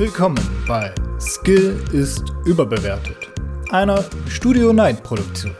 [0.00, 3.18] Willkommen bei Skill ist überbewertet,
[3.68, 5.54] einer Studio Night Produktion.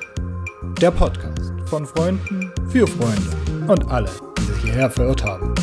[0.80, 4.08] Der Podcast von Freunden für Freunde und alle,
[4.38, 5.54] die sich hierher verirrt haben.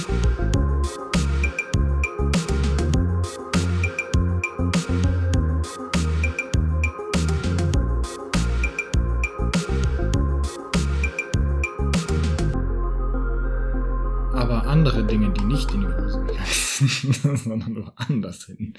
[14.36, 16.38] Aber andere Dinge, die nicht in die Hose sind,
[17.44, 17.92] sondern
[18.28, 18.74] woanders hin.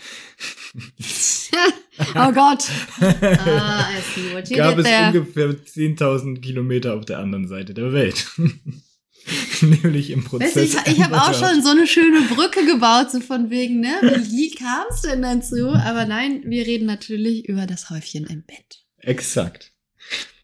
[2.14, 2.64] oh Gott.
[3.00, 5.08] Ah, I see what you gab es there.
[5.08, 8.30] ungefähr 10.000 Kilometer auf der anderen Seite der Welt.
[9.60, 10.56] Nämlich im Prozess.
[10.56, 13.80] Weißt du, ich, ich habe auch schon so eine schöne Brücke gebaut, so von wegen,
[13.80, 14.00] ne?
[14.30, 15.68] Wie kam es denn dazu?
[15.68, 18.84] Aber nein, wir reden natürlich über das Häufchen im Bett.
[18.98, 19.72] Exakt.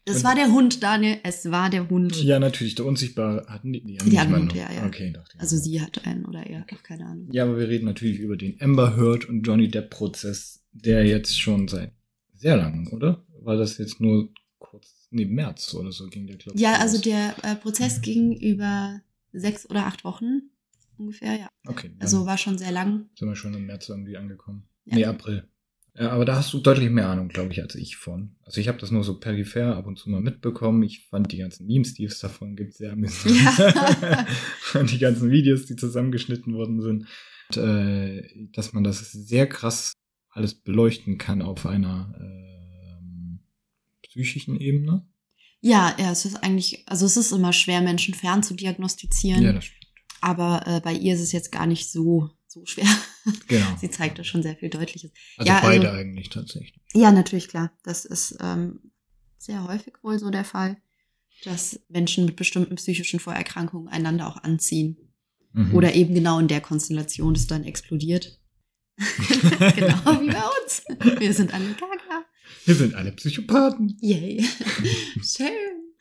[0.05, 1.17] Das Und- war der Hund, Daniel.
[1.23, 2.15] Es war der Hund.
[2.23, 2.75] Ja, natürlich.
[2.75, 3.81] Der Unsichtbare hatten die.
[3.83, 4.85] Die, Die hatten Hund, ja, ja.
[4.85, 5.41] Okay, dachte ich.
[5.41, 7.27] Also sie hatte einen oder er, ach, keine Ahnung.
[7.31, 11.39] Ja, aber wir reden natürlich über den Amber Heard und Johnny Depp Prozess, der jetzt
[11.39, 11.91] schon seit
[12.33, 13.25] sehr langem, oder?
[13.41, 14.29] War das jetzt nur
[14.59, 16.61] kurz, nee, März oder so ging der, glaube ich.
[16.61, 16.81] Ja, los.
[16.81, 19.01] also der äh, Prozess ging über
[19.33, 20.49] sechs oder acht Wochen
[20.97, 21.49] ungefähr, ja.
[21.67, 23.09] Okay, Also war schon sehr lang.
[23.17, 24.67] sind wir schon im März irgendwie angekommen.
[24.85, 24.95] Ja.
[24.95, 25.47] Nee, April.
[25.97, 28.35] Ja, aber da hast du deutlich mehr Ahnung, glaube ich, als ich von.
[28.43, 30.83] Also ich habe das nur so peripher ab und zu mal mitbekommen.
[30.83, 33.35] Ich fand die ganzen Memes, die es davon gibt, sehr amüsant.
[33.35, 34.27] Ja.
[34.79, 37.07] und die ganzen Videos, die zusammengeschnitten worden sind.
[37.49, 39.93] Und, äh, dass man das sehr krass
[40.29, 43.39] alles beleuchten kann auf einer ähm,
[44.03, 45.07] psychischen Ebene.
[45.61, 49.41] Ja, ja, es ist eigentlich, also es ist immer schwer, Menschen fern zu diagnostizieren.
[49.41, 49.85] Ja, das stimmt.
[50.19, 52.87] Aber äh, bei ihr ist es jetzt gar nicht so, so schwer.
[53.47, 53.65] Genau.
[53.81, 55.11] Sie zeigt da schon sehr viel Deutliches.
[55.37, 56.79] Also ja, also- beide eigentlich tatsächlich.
[56.93, 57.71] Ja, natürlich, klar.
[57.83, 58.91] Das ist ähm,
[59.39, 60.77] sehr häufig wohl so der Fall,
[61.43, 64.97] dass Menschen mit bestimmten psychischen Vorerkrankungen einander auch anziehen.
[65.53, 65.73] Mhm.
[65.73, 68.39] Oder eben genau in der Konstellation das dann explodiert.
[68.97, 70.83] genau wie bei uns.
[71.19, 72.25] Wir sind alle gaga.
[72.65, 73.97] Wir sind alle Psychopathen.
[74.01, 74.45] Yay.
[75.23, 75.49] Schön.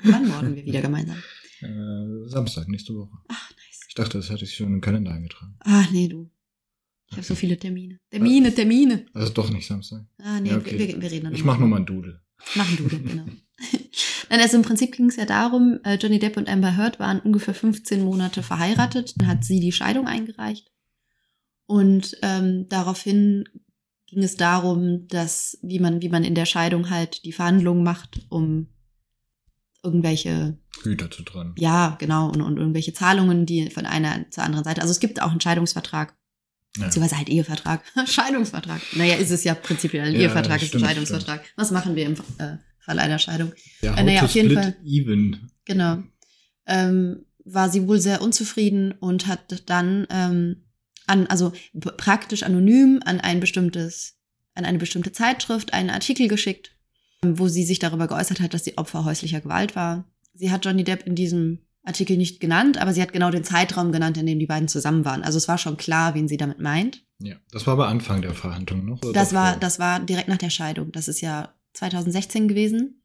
[0.03, 1.17] Wann morden wir wieder gemeinsam?
[1.63, 3.17] Äh, Samstag, nächste Woche.
[3.29, 3.81] Ach, nice.
[3.89, 5.57] Ich dachte, das hatte ich schon im Kalender eingetragen.
[5.61, 6.31] Ah, nee, du.
[7.15, 7.99] Ich habe so viele Termine.
[8.11, 9.07] Termine, Termine.
[9.15, 10.05] Also doch nicht Samstag.
[10.19, 10.79] Ah, nee, Ja, okay.
[10.79, 12.21] wir, wir reden dann Ich mache nur mal einen Doodle.
[12.55, 13.25] Machen du denn, genau.
[14.31, 17.21] Nein, also im Prinzip ging es ja darum, äh, Johnny Depp und Amber Heard waren
[17.21, 19.15] ungefähr 15 Monate verheiratet.
[19.17, 20.71] Dann hat sie die Scheidung eingereicht.
[21.67, 23.45] Und ähm, daraufhin
[24.07, 28.27] ging es darum, dass, wie man, wie man in der Scheidung halt die Verhandlungen macht,
[28.29, 28.69] um
[29.83, 31.55] irgendwelche, Güter zu trennen.
[31.59, 34.81] ja, genau, und, und irgendwelche Zahlungen, die von einer zur anderen Seite.
[34.81, 36.17] Also es gibt auch einen Scheidungsvertrag,
[36.77, 36.87] Ja.
[36.87, 37.83] beziehungsweise halt Ehevertrag.
[38.07, 38.81] Scheidungsvertrag.
[38.95, 40.07] Naja, ist es ja prinzipiell.
[40.09, 41.45] Ein Ja, Ehevertrag ist ein stimmt, Scheidungsvertrag.
[41.57, 43.53] Was machen wir im äh, Fall einer Scheidung?
[43.81, 44.77] Ja, Äh, naja, auf jeden Fall.
[44.85, 45.51] even.
[45.65, 46.03] Genau.
[46.67, 50.65] Ähm, war sie wohl sehr unzufrieden und hat dann ähm,
[51.07, 51.53] an, also
[51.97, 54.17] praktisch anonym an ein bestimmtes,
[54.55, 56.73] an eine bestimmte Zeitschrift einen Artikel geschickt,
[57.23, 60.11] wo sie sich darüber geäußert hat, dass sie Opfer häuslicher Gewalt war.
[60.33, 63.93] Sie hat Johnny Depp in diesem Artikel nicht genannt, aber sie hat genau den Zeitraum
[63.93, 65.23] genannt, in dem die beiden zusammen waren.
[65.23, 67.05] Also es war schon klar, wen sie damit meint.
[67.19, 69.03] Ja, das war aber Anfang der Verhandlung noch.
[69.03, 69.61] oder Das war, davor?
[69.61, 70.93] das war direkt nach der Scheidung.
[70.93, 73.03] Das ist ja 2016 gewesen.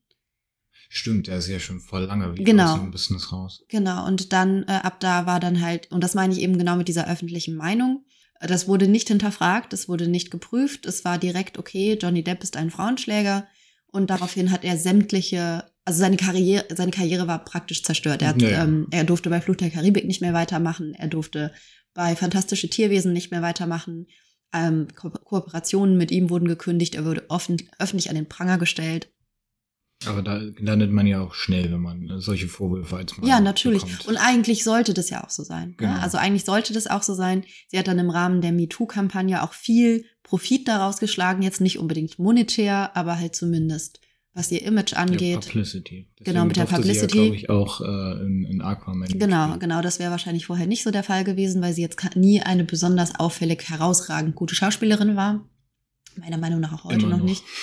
[0.91, 2.73] Stimmt, er ist ja schon voll lange wieder Genau.
[2.73, 3.63] aus dem Business raus.
[3.69, 6.75] Genau, und dann äh, ab da war dann halt, und das meine ich eben genau
[6.77, 8.05] mit dieser öffentlichen Meinung,
[8.41, 12.55] das wurde nicht hinterfragt, das wurde nicht geprüft, es war direkt, okay, Johnny Depp ist
[12.57, 13.47] ein Frauenschläger
[13.87, 18.21] und daraufhin hat er sämtliche, also seine Karriere, seine Karriere war praktisch zerstört.
[18.21, 18.63] Er, hat, Ja, ja.
[18.63, 21.51] ähm, er durfte bei Flucht der Karibik nicht mehr weitermachen, er durfte
[21.93, 24.05] bei Fantastische Tierwesen nicht mehr weitermachen,
[24.53, 29.11] ähm, Ko Kooperationen mit ihm wurden gekündigt, er wurde offen, öffentlich an den Pranger gestellt.
[30.05, 33.83] Aber da landet man ja auch schnell, wenn man solche Vorwürfe als Mann Ja, natürlich.
[33.83, 34.07] bekommt.
[34.07, 35.73] Und eigentlich sollte das ja auch so sein.
[35.75, 35.91] Genau.
[35.93, 36.01] Ne?
[36.01, 37.43] Also eigentlich sollte das auch so sein.
[37.67, 42.17] Sie hat dann im Rahmen der MeToo-Kampagne auch viel Profit daraus geschlagen, jetzt nicht unbedingt
[42.17, 43.99] monetär, aber halt zumindest,
[44.39, 45.41] was ihr Image angeht.
[45.41, 46.07] Publicity.
[46.21, 47.17] Genau, mit der Publicity.
[47.17, 49.07] Ja, glaube ich, auch äh, in, in Aquaman.
[49.09, 49.59] Genau, mitspielen.
[49.59, 52.63] genau, das wäre wahrscheinlich vorher nicht so der Fall gewesen, weil sie jetzt nie eine
[52.63, 55.45] besonders auffällig herausragend gute Schauspielerin war.
[56.15, 57.23] Meiner Meinung nach auch heute noch, noch.
[57.23, 57.43] nicht.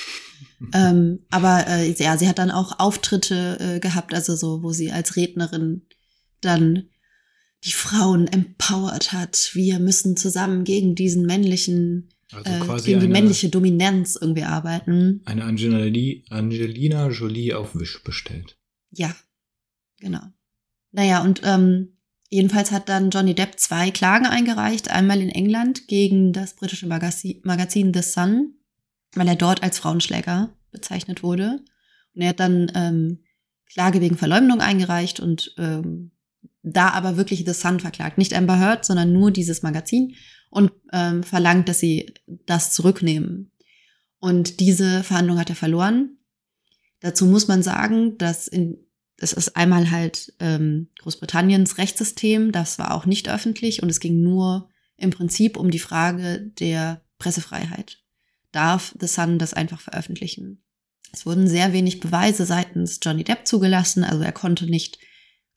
[0.74, 4.92] Ähm, aber äh, ja, sie hat dann auch Auftritte äh, gehabt, also so, wo sie
[4.92, 5.86] als Rednerin
[6.42, 6.88] dann
[7.64, 9.50] die Frauen empowert hat.
[9.54, 14.42] Wir müssen zusammen gegen diesen männlichen, Also äh, quasi gegen die eine, männliche Dominanz irgendwie
[14.42, 15.22] arbeiten.
[15.24, 18.58] eine Angelina, Angelina Jolie auf Wish bestellt.
[18.90, 19.14] Ja,
[20.00, 20.22] genau.
[20.90, 24.90] Naja, und ähm, jedenfalls hat dann Johnny Depp zwei Klagen eingereicht.
[24.90, 28.54] Einmal in England gegen das britische Magazin, Magazin The Sun,
[29.14, 31.60] weil er dort als Frauenschläger bezeichnet wurde.
[32.14, 33.24] Und er hat dann ähm,
[33.66, 36.12] Klage wegen Verleumdung eingereicht und ähm,
[36.66, 38.18] da aber wirklich The Sun verklagt.
[38.18, 40.14] Nicht Amber Heard, sondern nur dieses Magazin.
[40.50, 43.50] und ähm, verlangt, dass sie das zurücknehmen.
[44.18, 46.18] Und diese Verhandlung hat er verloren.
[47.00, 48.78] Dazu muss man sagen, dass in,
[49.18, 54.22] das ist einmal halt ähm, Großbritanniens Rechtssystem, das war auch nicht öffentlich und es ging
[54.22, 57.98] nur im Prinzip um die Frage der Pressefreiheit.
[58.52, 60.62] Darf The Sun das einfach veröffentlichen?
[61.12, 64.98] Es wurden sehr wenig Beweise seitens Johnny Depp zugelassen, also er konnte nicht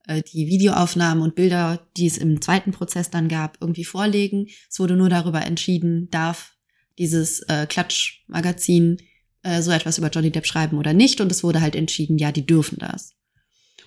[0.10, 4.48] äh, die Videoaufnahmen und Bilder, die es im zweiten Prozess dann gab, irgendwie vorlegen.
[4.68, 6.56] Es wurde nur darüber entschieden, darf
[6.98, 8.98] dieses äh, Klatschmagazin
[9.44, 11.22] äh, so etwas über Johnny Depp schreiben oder nicht.
[11.22, 13.14] Und es wurde halt entschieden, ja, die dürfen das.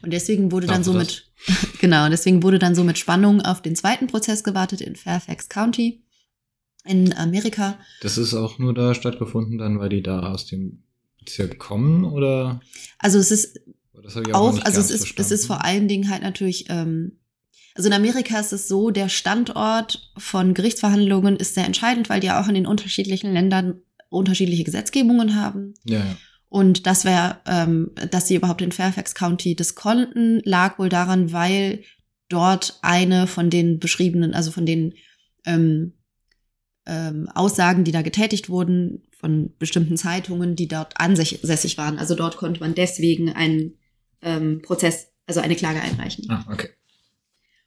[0.01, 1.33] Und deswegen wurde dann so mit,
[1.81, 6.05] genau, deswegen wurde dann so mit Spannung auf den zweiten Prozess gewartet in Fairfax County
[6.85, 7.79] in Amerika.
[8.01, 10.85] Das ist auch nur da stattgefunden dann, weil die da aus dem
[11.19, 12.61] Bezirk kommen oder?
[12.99, 13.61] Also es ist
[14.33, 17.19] auch, auch also es ist, es ist vor allen Dingen halt natürlich, ähm,
[17.75, 22.27] also in Amerika ist es so, der Standort von Gerichtsverhandlungen ist sehr entscheidend, weil die
[22.29, 25.75] ja auch in den unterschiedlichen Ländern unterschiedliche Gesetzgebungen haben.
[25.85, 26.17] Ja, ja.
[26.49, 31.33] Und das wäre, ähm, dass sie überhaupt in Fairfax County das konnten, lag wohl daran,
[31.33, 31.83] weil
[32.29, 34.93] dort eine von den beschriebenen, also von den
[35.47, 35.95] ähm,
[36.85, 41.99] ähm, Aussagen, die da getätigt wurden, von bestimmten Zeitungen, die dort ansässig waren.
[41.99, 43.79] Also dort konnte man deswegen einen
[44.23, 46.27] ähm, Prozess, also eine Klage einreichen.
[46.29, 46.69] Ah, okay.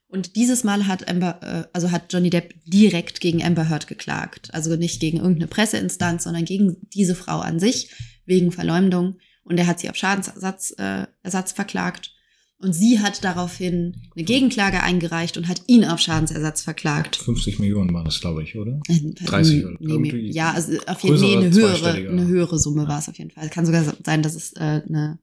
[0.08, 4.54] Und dieses Mal hat Amber, äh, also hat Johnny Depp direkt gegen Amber Heard geklagt.
[4.54, 7.92] Also nicht gegen irgendeine Presseinstanz, sondern gegen diese Frau an sich
[8.26, 9.18] wegen Verleumdung.
[9.44, 12.12] Und er hat sie auf Schadensersatz äh, Ersatz verklagt.
[12.58, 17.18] Und sie hat daraufhin eine Gegenklage eingereicht und hat ihn auf Schadensersatz verklagt.
[17.18, 18.80] 50 Millionen waren das, glaube ich, oder?
[18.88, 22.84] 30 äh, oder nee, Ja, also auf jeden Fall nee, eine höhere, eine höhere Summe
[22.84, 22.88] ja.
[22.88, 23.46] war es auf jeden Fall.
[23.46, 25.20] Es kann sogar sein, dass es äh, eine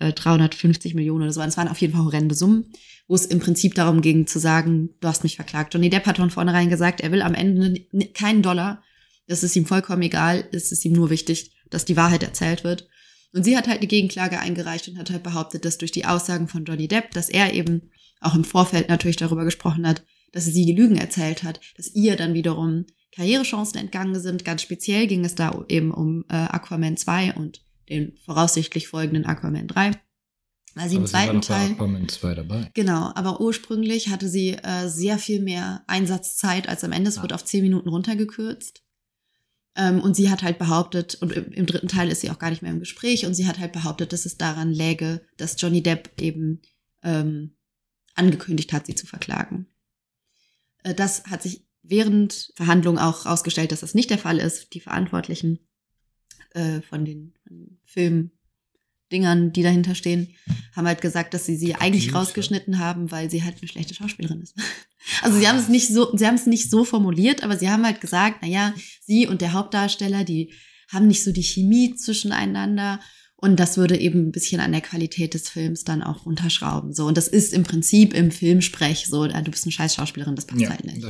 [0.00, 1.40] äh, 350 Millionen oder so.
[1.42, 2.72] Es waren auf jeden Fall horrende Summen,
[3.06, 5.74] wo es im Prinzip darum ging zu sagen, du hast mich verklagt.
[5.74, 7.80] Johnny Depp hat von vornherein gesagt, er will am Ende
[8.14, 8.82] keinen Dollar.
[9.28, 10.48] Das ist ihm vollkommen egal.
[10.52, 12.88] Es ist ihm nur wichtig, dass die Wahrheit erzählt wird.
[13.32, 16.48] Und sie hat halt eine Gegenklage eingereicht und hat halt behauptet, dass durch die Aussagen
[16.48, 20.02] von Johnny Depp, dass er eben auch im Vorfeld natürlich darüber gesprochen hat,
[20.32, 24.44] dass sie die Lügen erzählt hat, dass ihr dann wiederum Karrierechancen entgangen sind.
[24.44, 29.68] Ganz speziell ging es da eben um äh, Aquaman 2 und den voraussichtlich folgenden Aquaman
[29.68, 29.92] 3.
[30.74, 31.72] Weil sie aber im zweiten Teil.
[31.72, 32.70] Aquaman 2 dabei.
[32.74, 37.08] Genau, aber ursprünglich hatte sie äh, sehr viel mehr Einsatzzeit als am Ende.
[37.08, 37.22] Es ah.
[37.22, 38.82] wird auf zehn Minuten runtergekürzt.
[39.76, 42.50] Ähm, und sie hat halt behauptet, und im, im, dritten Teil ist sie auch gar
[42.50, 45.82] nicht mehr im Gespräch, und sie hat halt behauptet, dass es daran läge, dass Johnny
[45.82, 46.60] Depp eben
[47.02, 47.56] ähm,
[48.14, 49.66] angekündigt hat, sie zu verklagen.
[50.82, 54.74] Äh, das hat sich während Verhandlungen auch herausgestellt, dass das nicht der Fall ist.
[54.74, 55.60] Die Verantwortlichen
[56.54, 60.34] äh, von den, von Filmdingern, die dahinter stehen,
[60.74, 64.42] haben halt gesagt, dass sie sie eigentlich rausgeschnitten haben, weil sie halt eine schlechte Schauspielerin
[64.42, 64.54] ist.
[65.22, 67.86] Also sie haben es nicht so, sie haben es nicht so formuliert, aber sie haben
[67.86, 70.52] halt gesagt, na ja, sie und der Hauptdarsteller, die
[70.88, 73.00] haben nicht so die Chemie zwischeneinander
[73.42, 76.92] und das würde eben ein bisschen an der Qualität des Films dann auch unterschrauben.
[76.92, 80.46] So und das ist im Prinzip im Filmsprech so, du bist eine scheiß Schauspielerin, das
[80.46, 81.02] passt ja, halt nicht.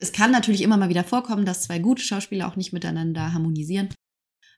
[0.00, 3.88] Es kann natürlich immer mal wieder vorkommen, dass zwei gute Schauspieler auch nicht miteinander harmonisieren.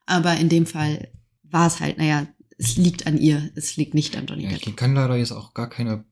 [0.08, 1.12] Aber in dem Fall
[1.42, 2.26] war es halt, naja,
[2.56, 4.66] es liegt an ihr, es liegt nicht an Johnny Depp.
[4.66, 6.06] ich kann leider jetzt auch gar keine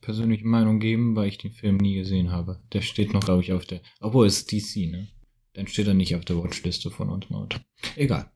[0.00, 2.60] persönliche Meinung geben, weil ich den Film nie gesehen habe.
[2.72, 5.08] Der steht noch, glaube ich, auf der, obwohl es DC, ne?
[5.52, 7.60] Dann steht er nicht auf der Watchliste von uns Maut.
[7.94, 8.28] Egal.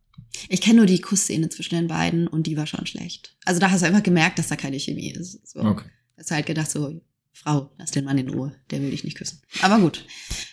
[0.49, 3.37] Ich kenne nur die Kussszene zwischen den beiden und die war schon schlecht.
[3.45, 5.49] Also da hast du einfach gemerkt, dass da keine Chemie ist.
[5.49, 5.61] So.
[5.61, 5.91] Okay.
[6.17, 7.01] Hast halt gedacht so,
[7.37, 9.43] Frau, lass den Mann in Ruhe, der will dich nicht küssen.
[9.61, 10.07] Aber gut,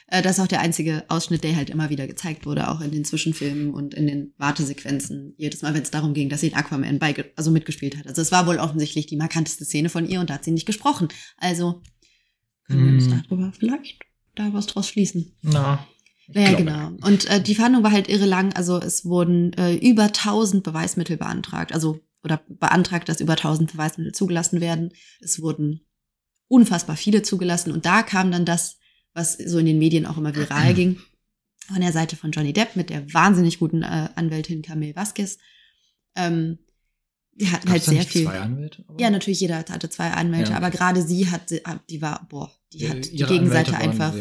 [0.07, 2.91] äh, das ist auch der einzige Ausschnitt, der halt immer wieder gezeigt wurde, auch in
[2.91, 5.33] den Zwischenfilmen und in den Wartesequenzen.
[5.37, 8.07] Jedes Mal, wenn es darum ging, dass sie in Aquaman bei, also mitgespielt hat.
[8.07, 10.65] Also es war wohl offensichtlich die markanteste Szene von ihr und da hat sie nicht
[10.65, 11.07] gesprochen.
[11.37, 11.81] Also
[12.67, 13.23] können wir uns hm.
[13.23, 14.01] darüber vielleicht
[14.35, 15.37] da was draus schließen.
[15.41, 15.87] Na.
[16.27, 16.91] Ja, genau.
[17.01, 18.51] Und äh, die Verhandlung war halt irre lang.
[18.53, 21.73] Also es wurden äh, über 1000 Beweismittel beantragt.
[21.73, 24.91] Also oder beantragt, dass über 1000 Beweismittel zugelassen werden.
[25.21, 25.85] Es wurden
[26.47, 27.71] unfassbar viele zugelassen.
[27.71, 28.77] Und da kam dann das,
[29.13, 31.00] was so in den Medien auch immer viral ging,
[31.67, 35.38] von der Seite von Johnny Depp mit der wahnsinnig guten äh, Anwältin Camille Vasquez.
[36.15, 36.59] Ähm,
[37.33, 38.25] die hatten Gab's halt sehr viel.
[38.25, 38.85] Zwei Anwälte?
[39.00, 41.51] Ja, natürlich, jeder hatte zwei Anwälte, ja, aber gerade sie hat,
[41.89, 44.13] die war, boah, die hat die Gegenseite einfach.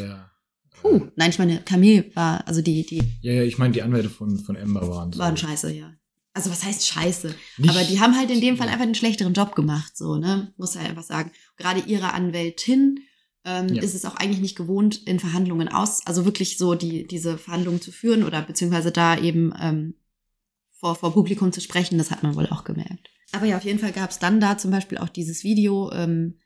[0.71, 3.02] Puh, nein, ich meine, Camille war, also die, die.
[3.21, 5.21] Ja, ja, ich meine, die Anwälte von, von Ember waren so.
[5.21, 5.93] Waren scheiße, ja
[6.35, 7.35] also was heißt scheiße?
[7.59, 10.53] Nicht aber die haben halt in dem Fall einfach einen schlechteren Job gemacht, so, ne?
[10.57, 11.33] Muss halt einfach sagen.
[11.57, 13.01] Gerade ihre Anwältin
[13.45, 13.83] ähm, ja.
[13.83, 17.81] ist es auch eigentlich nicht gewohnt, in Verhandlungen aus, also wirklich so die, diese Verhandlungen
[17.81, 19.95] zu führen oder beziehungsweise da eben ähm,
[20.73, 23.11] vor, vor Publikum zu sprechen, das hat man wohl auch gemerkt.
[23.33, 26.39] Aber ja, auf jeden Fall gab es dann da zum Beispiel auch dieses Video ähm,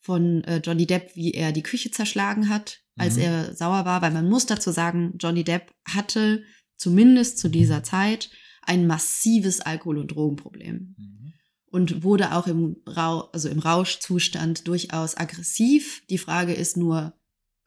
[0.00, 3.22] von äh, Johnny Depp, wie er die Küche zerschlagen hat als Mhm.
[3.22, 6.44] er sauer war, weil man muss dazu sagen, Johnny Depp hatte
[6.76, 8.30] zumindest zu dieser Zeit
[8.62, 11.32] ein massives Alkohol- und Drogenproblem Mhm.
[11.66, 16.02] und wurde auch im, Rau also im Rauschzustand durchaus aggressiv.
[16.10, 17.14] Die Frage ist nur,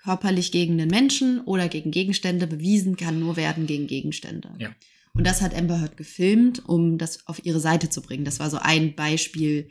[0.04, 4.54] körperlich gegen den Menschen oder gegen Gegenstände bewiesen kann nur werden gegen Gegenstände.
[4.60, 4.76] Ja.
[5.14, 8.26] Und das hat Amber Heard gefilmt, um das auf ihre Seite zu bringen.
[8.26, 9.70] Das war so ein Beispiel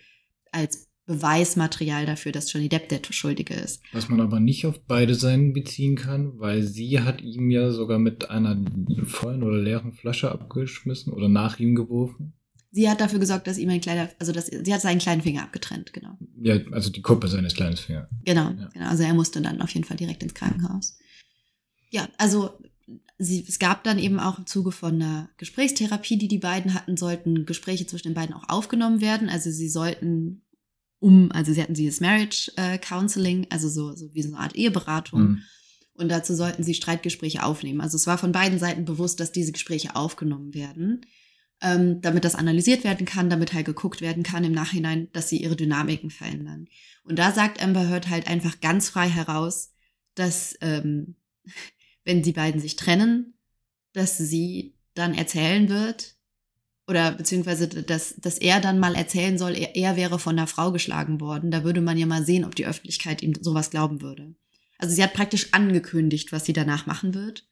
[0.51, 3.83] als Beweismaterial dafür, dass Johnny Depp der Schuldige ist.
[3.93, 7.99] Was man aber nicht auf beide Seiten beziehen kann, weil sie hat ihm ja sogar
[7.99, 8.57] mit einer
[9.05, 12.33] vollen oder leeren Flasche abgeschmissen oder nach ihm geworfen.
[12.75, 15.43] Sie hat dafür gesorgt, dass ihm ein kleiner, also dass, sie hat seinen kleinen Finger
[15.43, 16.17] abgetrennt, genau.
[16.41, 18.09] Ja, also die Kuppe seines kleinen Fingers.
[18.25, 18.71] Genau, Ja.
[18.73, 18.89] genau.
[18.89, 20.97] Also er musste dann auf jeden Fall direkt ins Krankenhaus.
[21.91, 22.51] Ja, also
[23.19, 26.97] sie, es gab dann eben auch im Zuge von einer Gesprächstherapie, die die beiden hatten,
[26.97, 29.29] sollten Gespräche zwischen den beiden auch aufgenommen werden.
[29.29, 30.41] Also sie sollten
[31.03, 34.55] um, also sie hatten dieses Marriage äh, Counseling, also so, so wie so eine Art
[34.55, 35.21] Eheberatung.
[35.21, 35.43] Mhm.
[35.95, 37.81] Und dazu sollten sie Streitgespräche aufnehmen.
[37.81, 41.05] Also es war von beiden Seiten bewusst, dass diese Gespräche aufgenommen werden,
[41.61, 45.43] ähm, damit das analysiert werden kann, damit halt geguckt werden kann im Nachhinein, dass sie
[45.43, 46.69] ihre Dynamiken verändern.
[47.03, 49.73] Und da sagt Amber Heard halt einfach ganz frei heraus,
[50.15, 51.17] dass ähm,
[52.05, 53.35] wenn die beiden sich trennen,
[53.93, 56.17] dass sie dann erzählen wird,
[56.87, 60.73] oder beziehungsweise dass, dass er dann mal erzählen soll, er, er wäre von einer Frau
[60.73, 61.51] geschlagen worden.
[61.51, 64.35] Da würde man ja mal sehen, ob die Öffentlichkeit ihm sowas glauben würde.
[64.79, 67.47] Also sie hat praktisch angekündigt, was sie danach machen wird.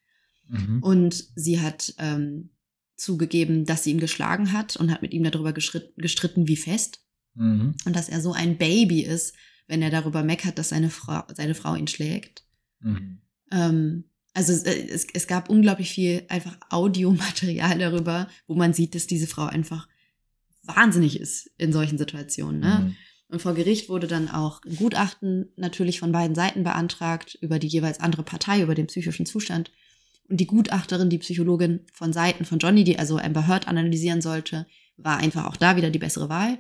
[0.49, 0.83] Mhm.
[0.83, 2.51] Und sie hat ähm,
[2.97, 7.05] zugegeben, dass sie ihn geschlagen hat und hat mit ihm darüber gestritten, wie fest.
[7.35, 7.75] Mhm.
[7.85, 9.35] Und dass er so ein Baby ist,
[9.69, 12.45] wenn er darüber meckert, dass seine Frau, seine Frau ihn schlägt.
[12.81, 13.21] Mhm.
[13.53, 19.07] Ähm, also es, es, es gab unglaublich viel einfach Audiomaterial darüber, wo man sieht, dass
[19.07, 19.89] diese Frau einfach
[20.63, 22.61] wahnsinnig ist in solchen Situationen.
[22.61, 22.79] Ne?
[22.81, 22.97] Mhm.
[23.29, 27.69] Und vor Gericht wurde dann auch ein Gutachten natürlich von beiden Seiten beantragt über die
[27.69, 29.71] jeweils andere Partei, über den psychischen Zustand.
[30.29, 34.67] Und die Gutachterin, die Psychologin von Seiten von Johnny, die also Amber Heard analysieren sollte,
[34.97, 36.59] war einfach auch da wieder die bessere Wahl.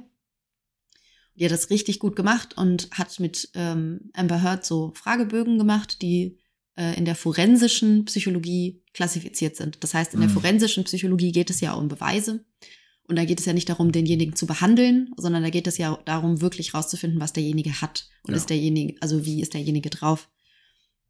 [1.34, 6.02] Die hat das richtig gut gemacht und hat mit ähm, Amber Heard so Fragebögen gemacht,
[6.02, 6.38] die
[6.80, 9.82] äh, in der forensischen Psychologie klassifiziert sind.
[9.84, 10.34] Das heißt, in der Mhm.
[10.34, 12.44] forensischen Psychologie geht es ja um Beweise.
[13.08, 15.98] Und da geht es ja nicht darum, denjenigen zu behandeln, sondern da geht es ja
[16.04, 18.08] darum, wirklich rauszufinden, was derjenige hat.
[18.22, 18.36] Und Ja.
[18.38, 20.28] ist derjenige, also wie ist derjenige drauf?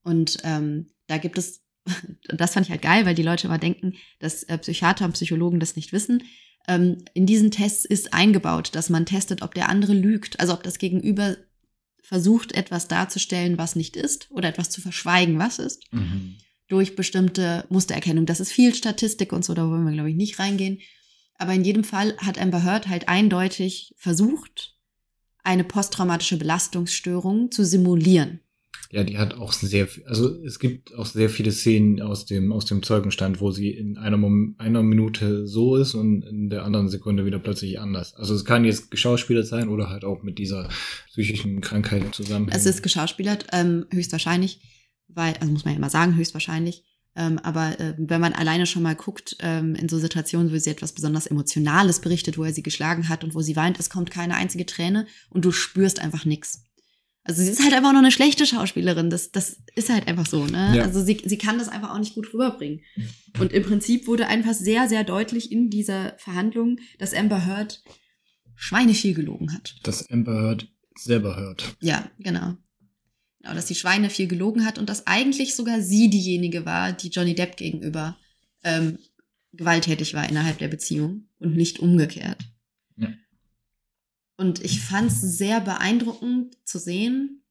[0.02, 1.62] Und ähm, da gibt es,
[2.28, 5.60] das fand ich halt geil, weil die Leute immer denken, dass äh, Psychiater und Psychologen
[5.60, 6.22] das nicht wissen.
[6.68, 10.62] Ähm, in diesen Tests ist eingebaut, dass man testet, ob der andere lügt, also ob
[10.62, 11.36] das Gegenüber
[12.10, 16.34] versucht, etwas darzustellen, was nicht ist, oder etwas zu verschweigen, was ist Mhm.
[16.66, 18.26] durch bestimmte Mustererkennung.
[18.26, 20.80] Das ist viel Statistik und so, da wollen wir, glaube ich, nicht reingehen.
[21.38, 24.74] Aber in jedem Fall hat Amber Heard halt eindeutig versucht,
[25.44, 28.40] eine posttraumatische Belastungsstörung zu simulieren.
[28.92, 32.64] Ja, die hat auch sehr, also es gibt auch sehr viele Szenen aus dem, aus
[32.64, 34.18] dem Zeugenstand, wo sie in einer,
[34.58, 38.14] einer Minute so ist und in der anderen Sekunde wieder plötzlich anders.
[38.14, 40.68] Also es kann jetzt geschauspielert sein oder halt auch mit dieser
[41.08, 42.56] psychischen Krankheit zusammenhängen.
[42.56, 44.60] Es ist geschauspielert, ähm, höchstwahrscheinlich,
[45.06, 46.82] weil, also muss man ja immer sagen, höchstwahrscheinlich.
[47.16, 50.70] Ähm, aber äh, wenn man alleine schon mal guckt, ähm, in so Situationen, wo sie
[50.70, 54.10] etwas besonders Emotionales berichtet, wo er sie geschlagen hat und wo sie weint, es kommt
[54.10, 56.64] keine einzige Träne und du spürst einfach nichts.
[57.22, 59.10] Also sie ist halt einfach noch eine schlechte Schauspielerin.
[59.10, 60.72] Das, das ist halt einfach so, ne?
[60.76, 60.84] Ja.
[60.84, 62.80] Also sie, sie kann das einfach auch nicht gut rüberbringen.
[63.38, 67.82] Und im Prinzip wurde einfach sehr, sehr deutlich in dieser Verhandlung, dass Amber Heard
[68.56, 69.76] Schweine viel gelogen hat.
[69.82, 71.76] dass Amber Heard selber hört.
[71.80, 72.56] Ja, genau.
[73.40, 77.08] Genau, dass die Schweine viel gelogen hat und dass eigentlich sogar sie diejenige war, die
[77.08, 78.18] Johnny Depp gegenüber
[78.64, 78.98] ähm,
[79.52, 82.44] gewalttätig war innerhalb der Beziehung und nicht umgekehrt.
[82.96, 83.08] Ja.
[84.40, 87.42] Und ich fand es sehr beeindruckend zu sehen,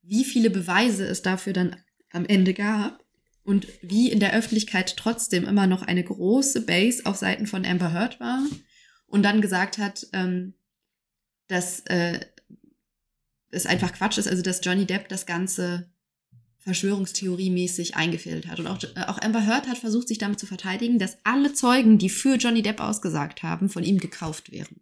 [0.00, 1.76] wie viele Beweise es dafür dann
[2.10, 3.04] am Ende gab
[3.44, 7.92] und wie in der Öffentlichkeit trotzdem immer noch eine große Base auf Seiten von Amber
[7.92, 8.42] Heard war
[9.04, 10.54] und dann gesagt hat, ähm,
[11.48, 12.20] dass äh,
[13.50, 15.90] es einfach Quatsch ist, also dass Johnny Depp das Ganze
[16.60, 18.60] Verschwörungstheorie-mäßig eingefädelt hat.
[18.60, 21.98] Und auch, äh, auch Amber Heard hat versucht, sich damit zu verteidigen, dass alle Zeugen,
[21.98, 24.80] die für Johnny Depp ausgesagt haben, von ihm gekauft wären.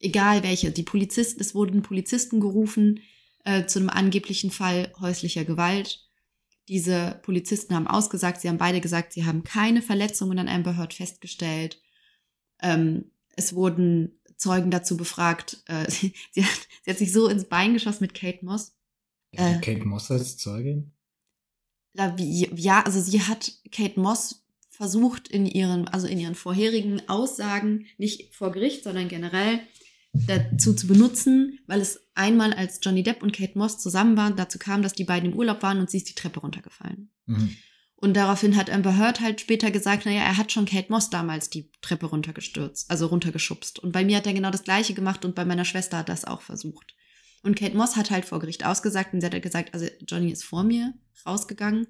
[0.00, 0.70] Egal welche.
[0.70, 3.00] Die Polizisten, es wurden Polizisten gerufen
[3.44, 6.08] äh, zu einem angeblichen Fall häuslicher Gewalt.
[6.68, 10.94] Diese Polizisten haben ausgesagt, sie haben beide gesagt, sie haben keine Verletzungen an Amber Heard
[10.94, 11.80] festgestellt.
[12.60, 15.62] Ähm, es wurden Zeugen dazu befragt.
[15.66, 18.76] Äh, sie, sie, hat, sie hat sich so ins Bein geschossen mit Kate Moss.
[19.32, 19.60] Äh.
[19.60, 20.92] Kate Moss als Zeugin?
[21.94, 28.32] Ja, also sie hat Kate Moss versucht in ihren, also in ihren vorherigen Aussagen, nicht
[28.34, 29.60] vor Gericht, sondern generell,
[30.12, 34.58] dazu zu benutzen, weil es einmal als Johnny Depp und Kate Moss zusammen waren, dazu
[34.58, 37.10] kam, dass die beiden im Urlaub waren und sie ist die Treppe runtergefallen.
[37.26, 37.56] Mhm.
[38.00, 41.50] Und daraufhin hat Amber Heard halt später gesagt, naja, er hat schon Kate Moss damals
[41.50, 43.80] die Treppe runtergestürzt, also runtergeschubst.
[43.80, 46.24] Und bei mir hat er genau das Gleiche gemacht und bei meiner Schwester hat das
[46.24, 46.94] auch versucht.
[47.42, 50.30] Und Kate Moss hat halt vor Gericht ausgesagt und sie hat halt gesagt, also Johnny
[50.30, 50.94] ist vor mir
[51.26, 51.88] rausgegangen,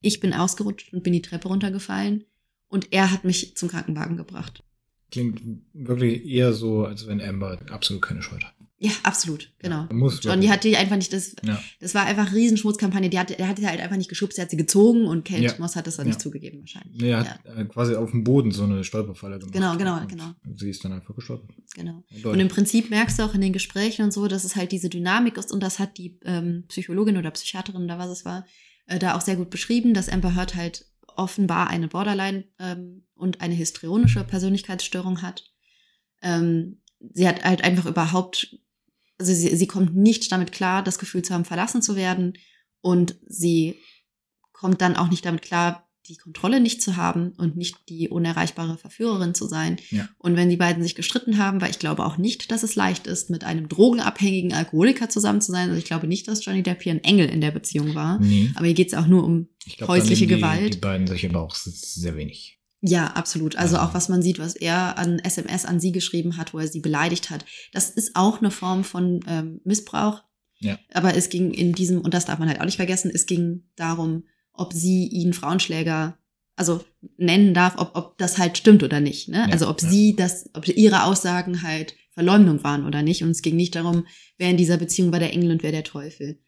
[0.00, 2.24] ich bin ausgerutscht und bin die Treppe runtergefallen
[2.68, 4.62] und er hat mich zum Krankenwagen gebracht.
[5.10, 5.40] Klingt
[5.72, 8.54] wirklich eher so, als wenn Amber absolut keine Schuld hat.
[8.80, 9.86] Ja, absolut, genau.
[9.90, 11.60] Ja, muss hat die einfach nicht, das, Ja.
[11.80, 14.50] das war einfach Riesenschmutzkampagne, die hat, der hat sie halt einfach nicht geschubst, er hat
[14.52, 15.52] sie gezogen und Kate Ja.
[15.58, 16.96] Moss hat das dann nicht zugegeben wahrscheinlich.
[17.00, 19.52] Nee, er hat quasi auf dem Boden so eine Stolperfalle gemacht.
[19.52, 20.30] Genau, genau, Und genau.
[20.54, 21.56] Sie ist dann einfach gestolpert.
[21.74, 22.04] genau.
[22.08, 22.42] Und Deutlich.
[22.42, 25.38] im Prinzip merkst du auch in den Gesprächen und so, dass es halt diese Dynamik
[25.38, 28.46] ist und das hat die ähm, Psychologin oder Psychiaterin oder was es war,
[28.86, 30.84] äh, da auch sehr gut beschrieben, dass Amber Heard halt
[31.18, 35.44] offenbar eine Borderline ähm, und eine histrionische Persönlichkeitsstörung hat.
[36.22, 36.80] Ähm,
[37.12, 38.58] sie hat halt einfach überhaupt,
[39.18, 42.34] also sie, sie kommt nicht damit klar, das Gefühl zu haben, verlassen zu werden
[42.80, 43.78] und sie
[44.52, 48.78] kommt dann auch nicht damit klar, die Kontrolle nicht zu haben und nicht die unerreichbare
[48.78, 49.76] Verführerin zu sein.
[49.90, 50.08] Ja.
[50.18, 53.06] Und wenn die beiden sich gestritten haben, weil ich glaube auch nicht, dass es leicht
[53.06, 55.68] ist, mit einem drogenabhängigen Alkoholiker zusammen zu sein.
[55.68, 58.18] Also ich glaube nicht, dass Johnny Depp hier ein Engel in der Beziehung war.
[58.20, 58.50] Nee.
[58.54, 60.66] Aber hier geht es auch nur um glaub, häusliche nehmen Gewalt.
[60.66, 62.58] Die, die beiden sich aber auch sehr wenig.
[62.80, 63.56] ja, absolut.
[63.56, 66.58] Also Also- auch was man sieht, was er an SMS an sie geschrieben hat, wo
[66.58, 67.44] er sie beleidigt hat.
[67.72, 70.22] Das ist auch eine Form von ähm, Missbrauch.
[70.60, 70.78] Ja.
[70.92, 73.64] Aber es ging in diesem, und das darf man halt auch nicht vergessen, es ging
[73.76, 74.24] darum,
[74.58, 76.18] ob sie ihn Frauenschläger,
[76.56, 76.84] also
[77.16, 79.28] nennen darf, ob, ob das halt stimmt oder nicht.
[79.28, 79.46] Ne?
[79.46, 79.88] Ja, also ob ja.
[79.88, 83.22] sie das, ob ihre Aussagen halt Verleumdung waren oder nicht.
[83.22, 84.06] Und es ging nicht darum,
[84.38, 86.40] wer in dieser Beziehung war der Engel und wer der Teufel.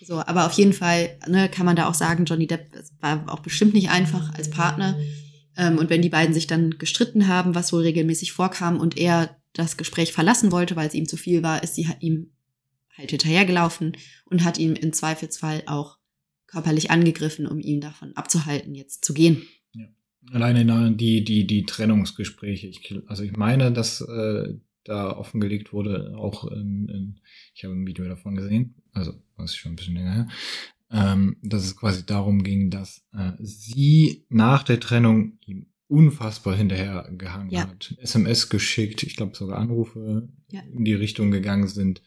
[0.00, 3.40] So, aber auf jeden Fall ne, kann man da auch sagen, Johnny Depp war auch
[3.40, 4.96] bestimmt nicht einfach als Partner.
[5.56, 9.36] Ähm, und wenn die beiden sich dann gestritten haben, was wohl regelmäßig vorkam, und er
[9.54, 12.30] das Gespräch verlassen wollte, weil es ihm zu viel war, ist sie ihm
[12.96, 13.96] halt hinterhergelaufen
[14.26, 15.97] und hat ihn im Zweifelsfall auch
[16.48, 19.42] körperlich angegriffen, um ihn davon abzuhalten, jetzt zu gehen.
[20.32, 22.66] Alleine na, die, die, die Trennungsgespräche.
[22.66, 27.20] Ich, also ich meine, dass äh, da offengelegt wurde, auch in, in,
[27.54, 30.28] ich habe ein Video davon gesehen, also das ist schon ein bisschen länger her,
[30.90, 37.08] ähm, dass es quasi darum ging, dass äh, sie nach der Trennung ihm unfassbar hinterher
[37.16, 37.68] gehangen Ja.
[37.68, 40.60] hat, SMS geschickt, ich glaube sogar Anrufe Ja.
[40.74, 42.02] in die Richtung gegangen sind.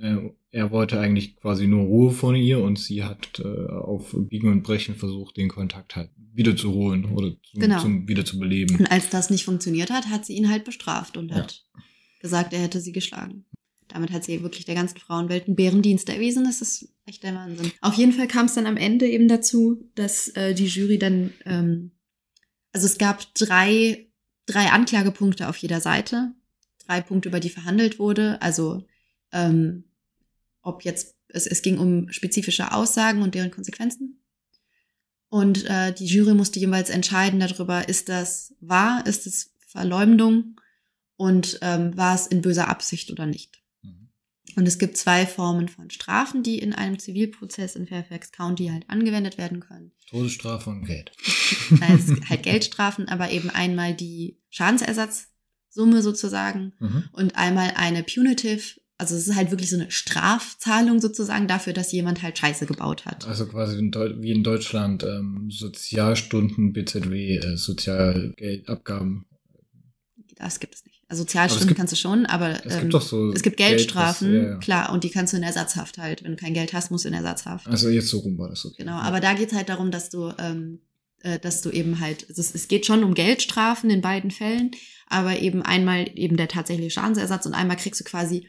[0.00, 4.50] Äh, er wollte eigentlich quasi nur Ruhe von ihr und sie hat äh, auf Biegen
[4.50, 7.80] und Brechen versucht, den Kontakt halt wiederzuholen oder zum, Genau.
[7.80, 8.76] zum wiederzubeleben.
[8.78, 11.36] Und als das nicht funktioniert hat, hat sie ihn halt bestraft und Ja.
[11.36, 11.64] hat
[12.20, 13.44] gesagt, er hätte sie geschlagen.
[13.88, 16.44] Damit hat sie wirklich der ganzen Frauenwelt einen Bärendienst erwiesen.
[16.44, 17.72] Das ist echt der Wahnsinn.
[17.80, 21.32] Auf jeden Fall kam es dann am Ende eben dazu, dass äh, die Jury dann,
[21.46, 21.92] ähm,
[22.72, 24.08] also es gab drei,
[24.46, 26.32] drei Anklagepunkte auf jeder Seite,
[26.86, 28.40] drei Punkte, über die verhandelt wurde.
[28.42, 28.84] Also
[29.32, 29.84] ähm,
[30.68, 34.22] ob jetzt, es, es ging um spezifische Aussagen und deren Konsequenzen.
[35.30, 40.58] Und äh, die Jury musste jeweils entscheiden darüber, ist das wahr, ist es Verleumdung
[41.16, 43.62] und ähm, war es in böser Absicht oder nicht.
[43.82, 44.08] Mhm.
[44.56, 48.88] Und es gibt zwei Formen von Strafen, die in einem Zivilprozess in Fairfax County halt
[48.88, 49.92] angewendet werden können.
[50.08, 51.12] Todesstrafe und Geld.
[51.70, 57.04] Ist halt Geldstrafen, aber eben einmal die Schadensersatzsumme sozusagen Mhm.
[57.12, 61.92] und einmal eine punitive, also es ist halt wirklich so eine Strafzahlung sozusagen dafür, dass
[61.92, 63.26] jemand halt Scheiße gebaut hat.
[63.26, 69.24] Also quasi in wie in Deutschland ähm, Sozialstunden, BZW, äh, Sozialgeldabgaben.
[70.36, 71.02] Das gibt es nicht.
[71.08, 73.32] Also es Sozialstunden gibt- kannst du schon, aber Es ähm, gibt doch so.
[73.32, 74.56] es gibt Geld, Geldstrafen, was- ja, ja.
[74.58, 76.22] klar, und die kannst du in Ersatzhaft halt.
[76.22, 77.66] Wenn du kein Geld hast, musst du in Ersatzhaft.
[77.66, 78.74] Also jetzt so rum war das okay.
[78.78, 80.80] Genau, aber da geht's halt darum, dass du, ähm,
[81.22, 84.72] äh, dass du eben halt, also es, es geht schon um Geldstrafen in beiden Fällen,
[85.06, 88.46] aber eben einmal eben der tatsächliche Schadensersatz und einmal kriegst du quasi,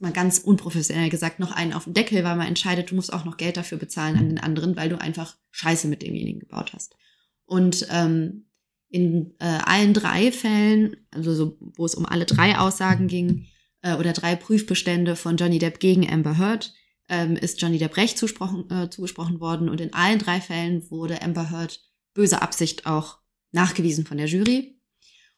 [0.00, 3.24] mal ganz unprofessionell gesagt, noch einen auf den Deckel, weil man entscheidet, du musst auch
[3.24, 6.96] noch Geld dafür bezahlen an den anderen, weil du einfach Scheiße mit demjenigen gebaut hast.
[7.44, 8.46] Und ähm,
[8.88, 13.46] in äh, allen drei Fällen, also so, wo es um alle drei Aussagen ging,
[13.82, 16.72] äh, oder drei Prüfbestände von Johnny Depp gegen Amber Heard,
[17.08, 21.50] ähm, ist Johnny Depp Recht äh, zugesprochen worden und in allen drei Fällen wurde Amber
[21.50, 21.80] Heard
[22.14, 23.18] böse Absicht auch
[23.52, 24.79] nachgewiesen von der Jury.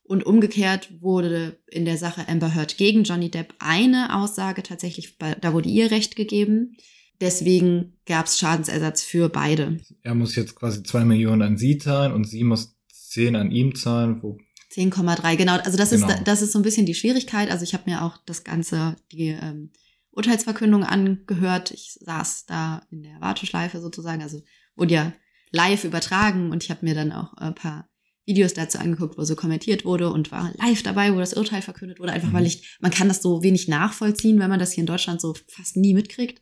[0.05, 5.53] Und umgekehrt wurde in der Sache Amber Heard gegen Johnny Depp eine Aussage tatsächlich, da
[5.53, 6.77] wurde ihr Recht gegeben.
[7.21, 9.79] Deswegen gab es Schadensersatz für beide.
[10.03, 13.77] Er muss jetzt quasi zwei Millionen an sie zahlen und sie muss zehn an ihm
[13.77, 14.23] zahlen.
[14.23, 14.39] Wo,
[14.75, 15.57] 10,3, genau.
[15.59, 16.09] Also das Genau.
[16.09, 17.51] ist das ist so ein bisschen die Schwierigkeit.
[17.51, 19.71] Also ich habe mir auch das ganze die ähm,
[20.11, 21.71] Urteilsverkündung angehört.
[21.71, 24.23] Ich saß da in der Warteschleife sozusagen.
[24.23, 24.43] Also
[24.75, 25.13] wurde ja
[25.53, 27.89] live übertragen und ich habe mir dann auch ein paar
[28.25, 31.99] Videos dazu angeguckt, wo so kommentiert wurde und war live dabei, wo das Urteil verkündet
[31.99, 32.33] wurde, einfach Mhm.
[32.35, 35.35] weil ich, man kann das so wenig nachvollziehen, wenn man das hier in Deutschland so
[35.49, 36.41] fast nie mitkriegt.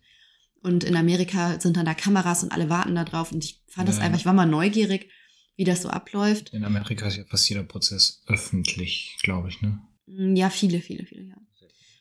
[0.63, 3.89] Und in Amerika sind dann da Kameras und alle warten da drauf und ich fand
[3.89, 4.03] das Ja.
[4.03, 5.11] einfach, ich war mal neugierig,
[5.57, 6.51] wie das so abläuft.
[6.53, 9.79] In Amerika ist ja fast jeder Prozess öffentlich, glaube ich, ne?
[10.07, 11.37] Mm, Ja, viele, viele, viele, ja.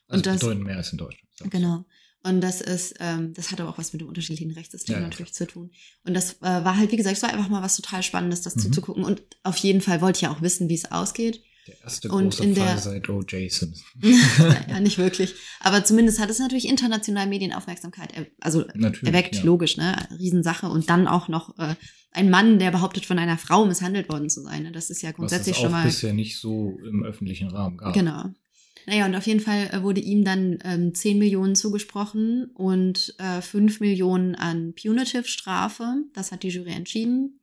[0.07, 1.29] Also Und das- bedeutend mehr als in Deutschland.
[1.51, 1.85] Genau.
[2.23, 5.07] Und das ist, ähm, das hat aber auch was mit dem unterschiedlichen Rechtssystem Ja, ja,
[5.07, 5.71] natürlich zu tun.
[6.03, 8.55] Und das äh, war halt, wie gesagt, es war einfach mal was total Spannendes, das
[8.57, 8.59] Mhm.
[8.61, 9.03] zuzugucken.
[9.05, 11.41] Und auf jeden Fall wollte ich ja auch wissen, wie es ausgeht.
[11.67, 13.49] Der erste Und große in Fall der- seit O.J.
[13.51, 13.75] Simpson.
[14.69, 15.35] ja, nicht wirklich.
[15.61, 19.03] Aber zumindest hat es natürlich international Medienaufmerksamkeit, er- also Natürlich.
[19.13, 19.43] erweckt, ja.
[19.43, 19.95] logisch, ne?
[20.17, 20.67] Riesensache.
[20.67, 21.75] Und dann auch noch äh,
[22.11, 24.63] ein Mann, der behauptet, von einer Frau misshandelt worden zu sein.
[24.63, 24.71] Ne?
[24.71, 25.85] Das ist ja grundsätzlich schon mal.
[25.85, 27.93] bisher nicht so im öffentlichen Rahmen gab.
[27.93, 28.25] Genau.
[28.89, 33.39] Naja, und auf jeden Fall äh, wurde ihm dann ähm, 10 Millionen zugesprochen und äh,
[33.39, 36.05] 5 Millionen an Punitive-Strafe.
[36.15, 37.39] Das hat die Jury entschieden.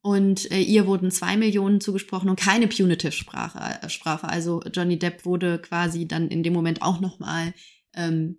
[0.00, 3.58] Und äh, ihr wurden 2 Millionen zugesprochen und keine Punitive-Strafe.
[3.58, 4.26] Äh, Strafe.
[4.30, 7.52] Also Johnny Depp wurde quasi dann in dem Moment auch nochmal
[7.94, 8.38] ähm,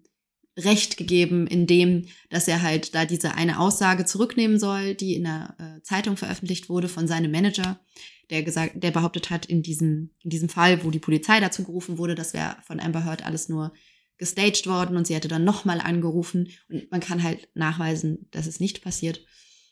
[0.58, 5.56] Recht gegeben, indem, dass er halt da diese eine Aussage zurücknehmen soll, die in der
[5.60, 7.80] äh, Zeitung veröffentlicht wurde von seinem Manager
[8.32, 11.98] der gesagt, der behauptet hat, in diesem, in diesem Fall, wo die Polizei dazu gerufen
[11.98, 13.74] wurde, das wäre von Amber Heard alles nur
[14.18, 18.60] gestaged worden und sie hätte dann nochmal angerufen und man kann halt nachweisen, dass es
[18.60, 19.20] nicht passiert.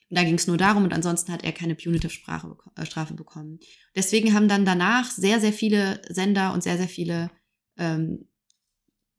[0.09, 3.13] Und da ging es nur darum und ansonsten hat er keine Punitive Sprache, äh, Strafe
[3.13, 3.59] bekommen.
[3.95, 7.29] Deswegen haben dann danach sehr, sehr viele Sender und sehr, sehr viele,
[7.77, 8.25] ähm,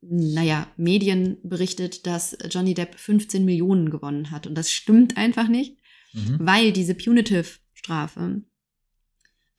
[0.01, 4.47] naja, Medien berichtet, dass Johnny Depp 15 Millionen gewonnen hat.
[4.47, 5.81] Und das stimmt einfach nicht
[6.13, 6.37] Mhm.
[6.39, 8.43] weil diese Punitive-Strafe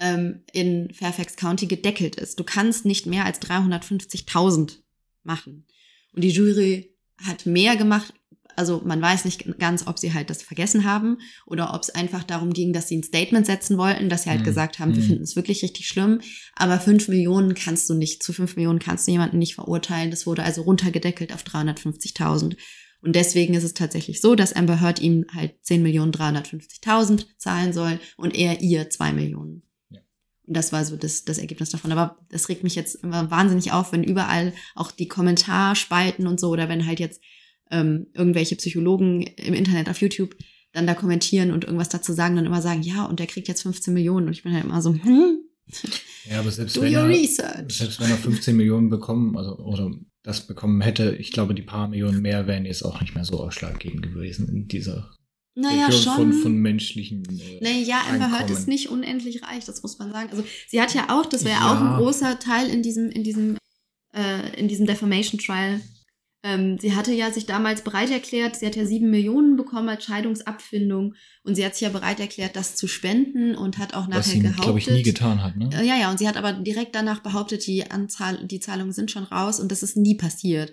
[0.03, 2.39] ähm, in Fairfax County gedeckelt ist.
[2.39, 4.79] Du kannst nicht mehr als 350.000
[5.23, 5.67] machen.
[6.13, 8.13] Und die Jury hat mehr gemacht.
[8.55, 12.23] Also man weiß nicht ganz, ob sie halt das vergessen haben oder ob es einfach
[12.23, 14.45] darum ging, dass sie ein Statement setzen wollten, dass sie halt Mhm.
[14.45, 15.07] gesagt haben, wir Mhm.
[15.07, 16.21] finden es wirklich richtig schlimm.
[16.55, 20.11] Aber fünf Millionen kannst du nicht, zu fünf Millionen kannst du jemanden nicht verurteilen.
[20.11, 22.57] Das wurde also runtergedeckelt auf 350.000.
[23.01, 27.73] Und deswegen ist es tatsächlich so, dass Amber Heard ihm halt 10 Millionen 350.000 zahlen
[27.73, 29.63] soll und er ihr 2 Millionen.
[30.53, 31.93] Das war so das, das Ergebnis davon.
[31.93, 36.51] Aber das regt mich jetzt immer wahnsinnig auf, wenn überall auch die Kommentarspalten und so
[36.51, 37.21] oder wenn halt jetzt
[37.71, 40.37] ähm, irgendwelche Psychologen im Internet auf YouTube
[40.73, 43.63] dann da kommentieren und irgendwas dazu sagen und immer sagen, ja, und der kriegt jetzt
[43.63, 44.27] 15 Millionen.
[44.27, 45.43] Und ich bin halt immer so, hm,
[46.31, 47.73] Ja, aber selbst do wenn, er, research.
[47.77, 49.91] selbst wenn er 15 Millionen bekommen, also oder
[50.23, 53.41] das bekommen hätte, ich glaube, die paar Millionen mehr wären jetzt auch nicht mehr so
[53.41, 55.11] ausschlaggebend gewesen in dieser
[55.55, 56.15] Naja, schon.
[56.15, 57.25] von, von menschlichen.
[57.29, 60.31] Äh, Naja, Amber Heard ist nicht unendlich reich, das muss man sagen.
[60.31, 61.73] Also sie hat ja auch, das wäre Ja.
[61.75, 63.59] auch ein großer Teil in diesem, in diesem,
[64.15, 65.81] äh, in diesem Defamation Trial.
[66.45, 70.05] Ähm, sie hatte ja sich damals bereit erklärt, sie hat ja sieben Millionen bekommen als
[70.05, 74.19] Scheidungsabfindung und sie hat sich ja bereit erklärt, das zu spenden und hat auch nachher
[74.21, 74.63] was sie, gehauptet.
[74.65, 75.57] glaube ich, nie getan hat.
[75.57, 75.71] Ne?
[75.73, 79.11] Äh, Ja, ja, und sie hat aber direkt danach behauptet, die Anzahl, die Zahlungen sind
[79.13, 80.73] schon raus und das ist nie passiert.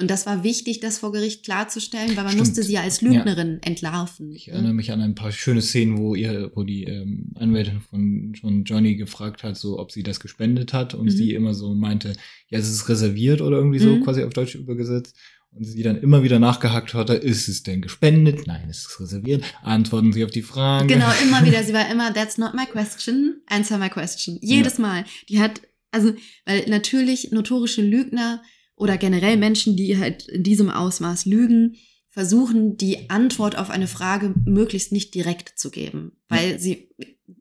[0.00, 2.40] Und das war wichtig, das vor Gericht klarzustellen, weil man Stimmt.
[2.48, 4.32] musste sie ja als Lügnerin entlarven.
[4.34, 8.34] Ich erinnere mich an ein paar schöne Szenen, wo ihr, wo die ähm, Anwältin von,
[8.40, 11.10] von Johnny gefragt hat, so ob sie das gespendet hat und Mhm.
[11.10, 12.14] sie immer so meinte,
[12.48, 14.02] ja, es ist reserviert oder irgendwie so Mhm.
[14.04, 15.14] quasi auf Deutsch übergesetzt.
[15.52, 18.46] Und sie dann immer wieder nachgehakt hatte, ist es denn gespendet?
[18.46, 19.42] Nein, es ist reserviert.
[19.62, 20.86] Antworten Sie auf die Frage.
[20.86, 21.64] Genau, immer wieder.
[21.64, 24.38] Sie war immer, that's not my question, answer my question.
[24.40, 25.04] Jedes Mal.
[25.28, 25.60] Die hat,
[25.90, 26.12] also,
[26.46, 28.42] weil natürlich notorische Lügner
[28.80, 31.76] oder generell Menschen, die halt in diesem Ausmaß lügen,
[32.08, 36.12] versuchen, die Antwort auf eine Frage möglichst nicht direkt zu geben.
[36.28, 36.88] Weil sie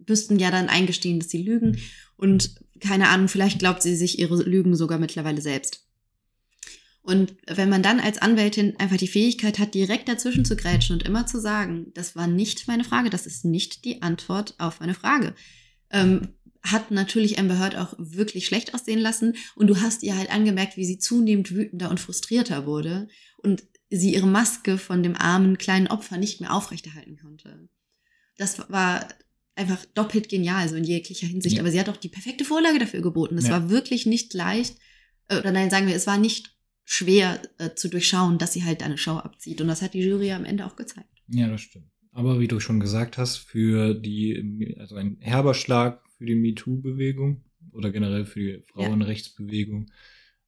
[0.06, 1.78] müssten ja dann eingestehen, dass sie lügen.
[2.18, 5.88] Und keine Ahnung, vielleicht glaubt sie sich ihre Lügen sogar mittlerweile selbst.
[7.04, 11.04] Und wenn man dann als Anwältin einfach die Fähigkeit hat, direkt dazwischen zu grätschen und
[11.04, 14.94] immer zu sagen, das war nicht meine Frage, das ist nicht die Antwort auf meine
[14.94, 15.34] Frage,
[15.90, 16.34] ähm,
[16.72, 19.36] hat natürlich Amber Heard auch wirklich schlecht aussehen lassen.
[19.56, 24.14] Und du hast ihr halt angemerkt, wie sie zunehmend wütender und frustrierter wurde und sie
[24.14, 27.70] ihre Maske von dem armen kleinen Opfer nicht mehr aufrechterhalten konnte.
[28.38, 29.08] Das war
[29.56, 31.56] einfach doppelt genial, so in jeglicher Hinsicht.
[31.58, 31.62] Ja.
[31.62, 33.38] Aber sie hat auch die perfekte Vorlage dafür geboten.
[33.38, 33.52] Es Ja.
[33.52, 34.78] war wirklich nicht leicht,
[35.28, 36.56] äh, oder nein, sagen wir, es war nicht
[36.86, 39.60] schwer äh, zu durchschauen, dass sie halt eine Show abzieht.
[39.62, 41.10] Und das hat die Jury am Ende auch gezeigt.
[41.28, 41.86] Ja, das stimmt.
[42.12, 47.42] Aber wie du schon gesagt hast, für die, also ein herber Schlag für die MeToo-Bewegung
[47.72, 49.90] oder generell für die Frauenrechtsbewegung,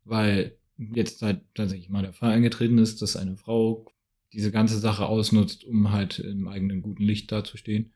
[0.03, 3.85] weil jetzt halt tatsächlich mal der Fall eingetreten ist, dass eine Frau
[4.33, 7.93] diese ganze Sache ausnutzt, um halt im eigenen guten Licht dazustehen.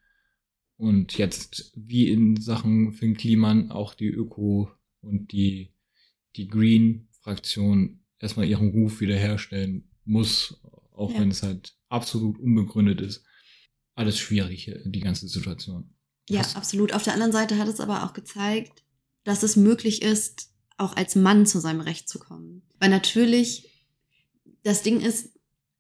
[0.77, 4.69] Und jetzt, wie in Sachen Finn Kliman, auch die Öko
[5.01, 5.73] und die,
[6.35, 10.61] die Green-Fraktion erstmal ihren Ruf wiederherstellen muss,
[10.93, 11.19] auch Ja.
[11.19, 13.25] wenn es halt absolut unbegründet ist.
[13.95, 15.94] Alles schwierig, die ganze Situation.
[16.29, 16.93] Ja, Hast- absolut.
[16.93, 18.83] Auf der anderen Seite hat es aber auch gezeigt,
[19.23, 22.63] dass es möglich ist, auch als Mann zu seinem Recht zu kommen.
[22.79, 23.69] Weil natürlich
[24.63, 25.29] das Ding ist,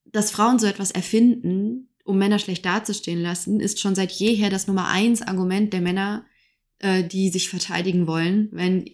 [0.05, 4.67] dass Frauen so etwas erfinden, um Männer schlecht dazustehen lassen, ist schon seit jeher das
[4.67, 6.25] Nummer eins Argument der Männer,
[6.79, 8.89] äh, die sich verteidigen wollen, wenn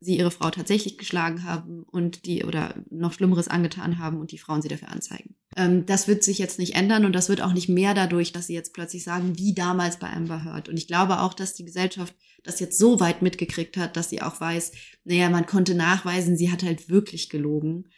[0.00, 4.38] sie ihre Frau tatsächlich geschlagen haben und die oder noch Schlimmeres angetan haben und die
[4.38, 5.34] Frauen sie dafür anzeigen.
[5.56, 8.46] Ähm, das wird sich jetzt nicht ändern und das wird auch nicht mehr dadurch, dass
[8.46, 10.68] sie jetzt plötzlich sagen, wie damals bei Amber Heard.
[10.68, 14.22] Und ich glaube auch, dass die Gesellschaft das jetzt so weit mitgekriegt hat, dass sie
[14.22, 14.72] auch weiß,
[15.04, 17.88] naja, man konnte nachweisen, sie hat halt wirklich gelogen.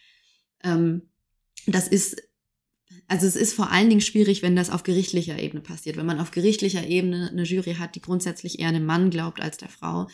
[0.63, 1.03] Ähm,
[1.67, 2.23] das ist,
[3.09, 5.97] also es ist vor allen Dingen schwierig, wenn das auf gerichtlicher Ebene passiert.
[5.97, 9.57] Wenn man auf gerichtlicher Ebene eine Jury hat, die grundsätzlich eher dem Mann glaubt als
[9.57, 10.07] der Frau,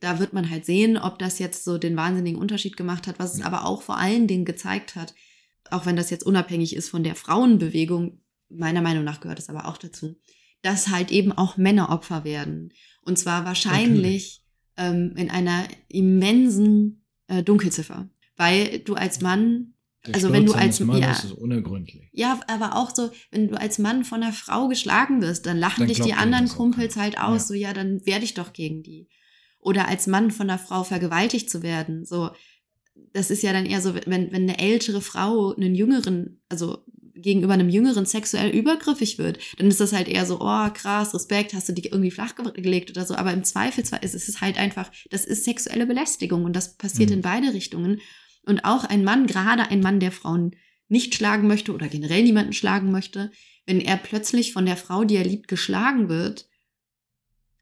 [0.00, 3.34] da wird man halt sehen, ob das jetzt so den wahnsinnigen Unterschied gemacht hat, was
[3.34, 5.14] es aber auch vor allen Dingen gezeigt hat,
[5.70, 9.66] auch wenn das jetzt unabhängig ist von der Frauenbewegung, meiner Meinung nach gehört es aber
[9.68, 10.16] auch dazu,
[10.62, 12.72] dass halt eben auch Männer Opfer werden.
[13.02, 14.42] Und zwar wahrscheinlich
[14.76, 18.08] ähm, in einer immensen äh, Dunkelziffer.
[18.36, 19.74] Weil du als Mann
[20.06, 21.12] Der Also wenn du als- Mannes ja.
[21.12, 22.08] ist unergründlich.
[22.12, 25.80] Ja, aber auch so, wenn du als Mann von einer Frau geschlagen wirst, dann lachen
[25.80, 27.46] Dann dich die anderen Kumpels halt aus, Ja.
[27.48, 29.08] so ja, dann werde ich doch gegen die.
[29.60, 32.30] Oder als Mann von einer Frau vergewaltigt zu werden, so,
[33.12, 37.52] das ist ja dann eher so, wenn, wenn eine ältere Frau einen jüngeren, also gegenüber
[37.52, 41.68] einem jüngeren sexuell übergriffig wird, dann ist das halt eher so, oh krass, Respekt, hast
[41.68, 43.14] du die irgendwie flach ge- gelegt oder so.
[43.14, 47.16] Aber im Zweifelsfall ist es halt einfach, das ist sexuelle Belästigung und das passiert Mhm.
[47.16, 48.00] in beide Richtungen.
[48.46, 50.56] Und auch ein Mann, gerade ein Mann, der Frauen
[50.88, 53.30] nicht schlagen möchte oder generell niemanden schlagen möchte,
[53.66, 56.48] wenn er plötzlich von der Frau, die er liebt, geschlagen wird,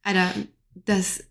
[0.02, 0.32] Alter,
[0.74, 1.24] das,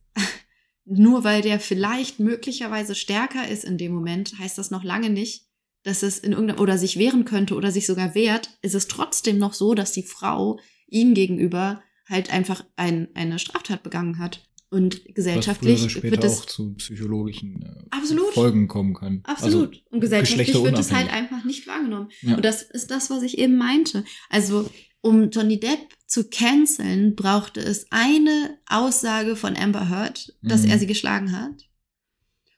[0.89, 5.45] nur weil der vielleicht möglicherweise stärker ist in dem Moment, heißt das noch lange nicht,
[5.83, 9.37] dass es in irgendeiner, oder sich wehren könnte oder sich sogar wehrt, ist es trotzdem
[9.37, 14.43] noch so, dass die Frau ihm gegenüber halt einfach ein, eine Straftat begangen hat.
[14.69, 18.33] Und Was gesellschaftlich oder später wird es auch zu psychologischen äh.
[18.33, 19.21] Folgen kommen kann.
[19.23, 19.69] Absolut.
[19.69, 22.09] Also, und gesellschaftlich wird es halt einfach nicht wahrgenommen.
[22.21, 22.35] Ja.
[22.35, 24.03] Und das ist das, was ich eben meinte.
[24.29, 24.69] Also,
[24.99, 30.69] um Johnny Depp zu canceln, brauchte es eine Aussage von Amber Heard, dass Mhm.
[30.71, 31.69] er sie geschlagen hat.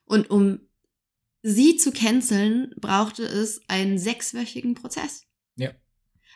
[0.05, 0.59] Und um
[1.41, 5.23] sie zu canceln, brauchte es einen sechswöchigen Prozess.
[5.55, 5.71] Ja.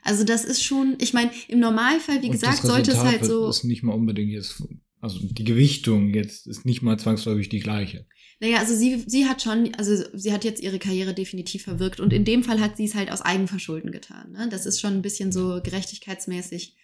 [0.02, 3.48] Also das ist schon, ich meine, im Normalfall, wie Und gesagt, sollte es halt so.
[3.48, 4.62] Ist nicht mal unbedingt jetzt,
[5.00, 8.06] also die Gewichtung jetzt ist nicht mal zwangsläufig die gleiche.
[8.40, 12.12] Naja, also sie, sie hat schon, also sie hat jetzt ihre Karriere definitiv verwirkt und
[12.12, 14.32] in dem Fall hat sie es halt aus Eigenverschulden getan.
[14.32, 14.50] Ne?
[14.50, 16.76] Das ist schon ein bisschen so gerechtigkeitsmäßig,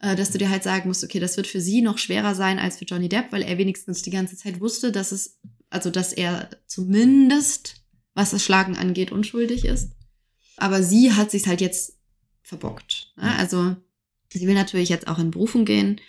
[0.00, 2.78] dass du dir halt sagen musst, okay, das wird für sie noch schwerer sein als
[2.78, 5.38] für Johnny Depp, weil er wenigstens die ganze Zeit wusste, dass es,
[5.70, 7.76] also dass er zumindest,
[8.14, 9.92] was das Schlagen angeht, unschuldig ist.
[10.56, 11.98] Aber sie hat sich halt jetzt
[12.42, 13.12] verbockt.
[13.16, 13.34] Ne?
[13.36, 13.76] Also
[14.32, 16.00] sie will natürlich jetzt auch in Berufung gehen.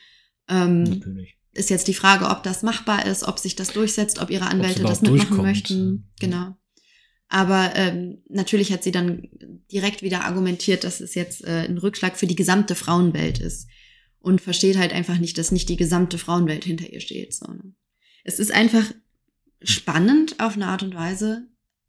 [0.48, 1.38] Ähm, Natürlich.
[1.54, 4.84] ist jetzt die Frage, ob das machbar ist, ob sich das durchsetzt, ob ihre Anwälte
[4.84, 6.12] das mitmachen möchten.
[6.20, 6.56] Genau.
[7.28, 9.30] Aber ähm, natürlich hat sie dann
[9.72, 13.68] direkt wieder argumentiert, dass es jetzt äh, ein Rückschlag für die gesamte Frauenwelt ist.
[14.20, 17.34] Und versteht halt einfach nicht, dass nicht die gesamte Frauenwelt hinter ihr steht.
[17.34, 17.76] So, ne?
[18.24, 18.92] Es ist einfach
[19.62, 21.48] spannend auf eine Art und Weise,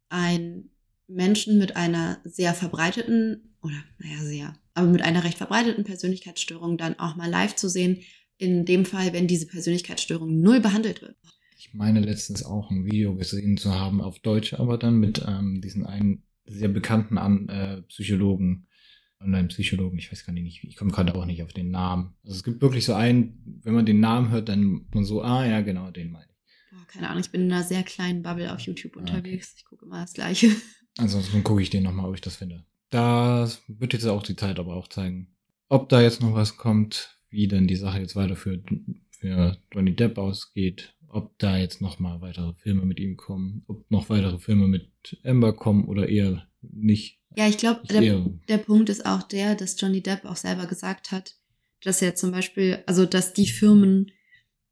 [0.09, 0.69] einen
[1.07, 6.99] Menschen mit einer sehr verbreiteten, oder naja, sehr, aber mit einer recht verbreiteten Persönlichkeitsstörung dann
[6.99, 8.01] auch mal live zu sehen,
[8.37, 11.15] in dem Fall, wenn diese Persönlichkeitsstörung null behandelt wird.
[11.57, 15.59] Ich meine letztens auch ein Video gesehen zu haben, auf Deutsch, aber dann mit ähm,
[15.59, 18.67] diesen einen sehr bekannten An äh, Psychologen,
[19.19, 22.13] Online-Psychologen, ich weiß gar nicht, ich komme gerade auch nicht auf den Namen.
[22.23, 25.45] Also es gibt wirklich so einen, wenn man den Namen hört, dann man so, ah
[25.45, 26.71] ja, genau, den meine ich.
[26.71, 29.55] Boah, keine Ahnung, ich bin in einer sehr kleinen Bubble auf YouTube Ah, unterwegs.
[29.57, 30.51] Ich gucke immer das Gleiche.
[30.97, 32.65] Ansonsten gucke ich den nochmal, ob ich das finde.
[32.91, 35.35] Da wird jetzt auch die Zeit aber auch zeigen,
[35.69, 38.61] ob da jetzt noch was kommt, wie denn die Sache jetzt weiter für,
[39.09, 43.89] für Johnny Depp ausgeht, ob da jetzt noch mal weitere Filme mit ihm kommen, ob
[43.89, 44.91] noch weitere Filme mit
[45.23, 47.19] Amber kommen oder eher nicht.
[47.35, 51.11] Ja, ich glaube, der, der Punkt ist auch der, dass Johnny Depp auch selber gesagt
[51.11, 51.35] hat,
[51.83, 54.11] dass er zum Beispiel, also dass die Firmen,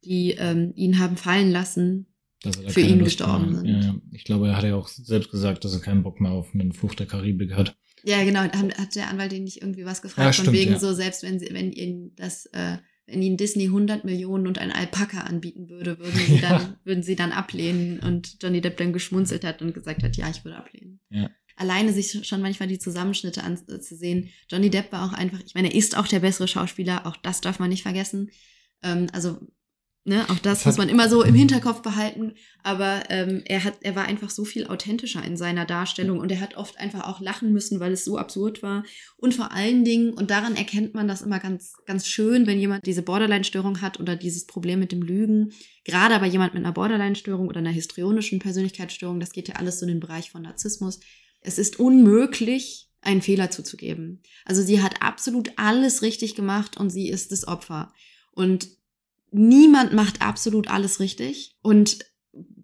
[0.03, 2.07] die ähm, ihn haben fallen lassen,
[2.43, 3.67] er für ihn Lust gestorben mehr- sind.
[3.67, 3.95] Ja, ja.
[4.11, 6.73] Ich glaube, er hat ja auch selbst gesagt, dass er keinen Bock mehr auf einen
[6.73, 7.75] Fluch der Karibik hat.
[8.03, 8.41] Ja, genau.
[8.41, 10.79] Hat, hat der Anwalt ihn nicht irgendwie was gefragt, Ja, von stimmt, wegen ja.
[10.79, 14.71] so, selbst wenn sie, wenn ihnen das, äh, wenn ihnen Disney 100 Millionen und ein
[14.71, 16.49] Alpaka anbieten würde, würden sie Ja.
[16.49, 20.29] dann, würden sie dann ablehnen und Johnny Depp dann geschmunzelt hat und gesagt hat, ja,
[20.29, 20.99] ich würde ablehnen.
[21.09, 21.29] Ja.
[21.55, 24.29] Alleine sich schon manchmal die Zusammenschnitte anzusehen.
[24.49, 27.41] Johnny Depp war auch einfach, ich meine, er ist auch der bessere Schauspieler, auch das
[27.41, 28.29] darf man nicht vergessen.
[28.83, 29.39] Ähm, also
[30.07, 32.35] Ne, auch das, Das muss man immer so im Hinterkopf behalten.
[32.61, 36.41] Aber ähm, er hat, er war einfach so viel authentischer in seiner Darstellung und er
[36.41, 38.83] hat oft einfach auch lachen müssen, weil es so absurd war.
[39.17, 42.85] Und vor allen Dingen, und daran erkennt man das immer ganz, ganz schön, wenn jemand
[42.85, 45.53] diese Borderline-Störung hat oder dieses Problem mit dem Lügen.
[45.85, 49.87] Gerade aber jemand mit einer Borderline-Störung oder einer histrionischen Persönlichkeitsstörung, das geht ja alles so
[49.87, 50.99] in den Bereich von Narzissmus.
[51.41, 54.21] Es ist unmöglich, einen Fehler zuzugeben.
[54.45, 57.91] Also sie hat absolut alles richtig gemacht und sie ist das Opfer.
[58.33, 58.67] Und
[59.37, 61.99] niemand macht absolut alles richtig und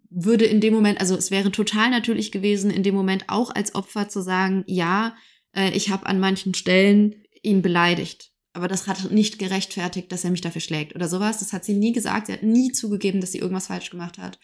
[0.10, 3.76] würde in dem Moment, also es wäre total natürlich gewesen, in dem Moment auch als
[3.76, 5.16] Opfer zu sagen, ja,
[5.56, 8.32] äh, ich habe an manchen Stellen ihn beleidigt.
[8.54, 11.40] Aber das hat nicht gerechtfertigt, dass er mich dafür schlägt oder sowas.
[11.40, 12.28] Das hat sie nie gesagt.
[12.28, 14.40] Sie hat nie zugegeben, dass sie irgendwas falsch gemacht hat.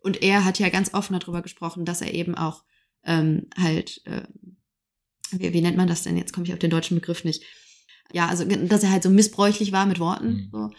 [0.00, 2.64] Und er hat ja ganz offen darüber gesprochen, dass er eben auch
[3.04, 4.22] ähm, halt, äh,
[5.30, 6.16] wie, wie nennt man das denn?
[6.16, 7.44] Jetzt komme ich auf den deutschen Begriff nicht.
[8.12, 10.26] Ja, also dass er halt so missbräuchlich war mit Worten.
[10.26, 10.48] Mhm.
[10.50, 10.70] So.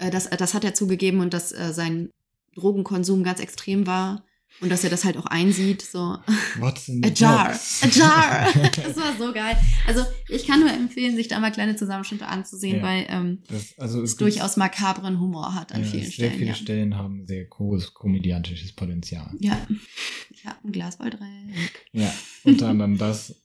[0.00, 2.10] Äh, das, das hat er zugegeben und dass äh, sein
[2.56, 4.24] Drogenkonsum ganz extrem war
[4.60, 5.80] und dass er das halt auch einsieht.
[5.82, 6.18] So
[6.58, 7.82] What's in a jar, box?
[7.84, 8.48] a jar.
[8.84, 9.56] das war so geil.
[9.86, 12.82] Also ich kann nur empfehlen, sich da mal kleine Zusammenschnitte anzusehen, Ja.
[12.82, 16.32] weil ähm, Das, also es durchaus makabren Humor hat an ja, vielen sehr Stellen.
[16.32, 16.54] viele ja.
[16.54, 19.30] Stellen haben sehr großes komödiantisches Potenzial.
[19.38, 19.56] ja,
[20.30, 21.54] ich habe ein Glas voll drin.
[21.92, 22.12] Ja,
[22.44, 23.36] unter anderem das,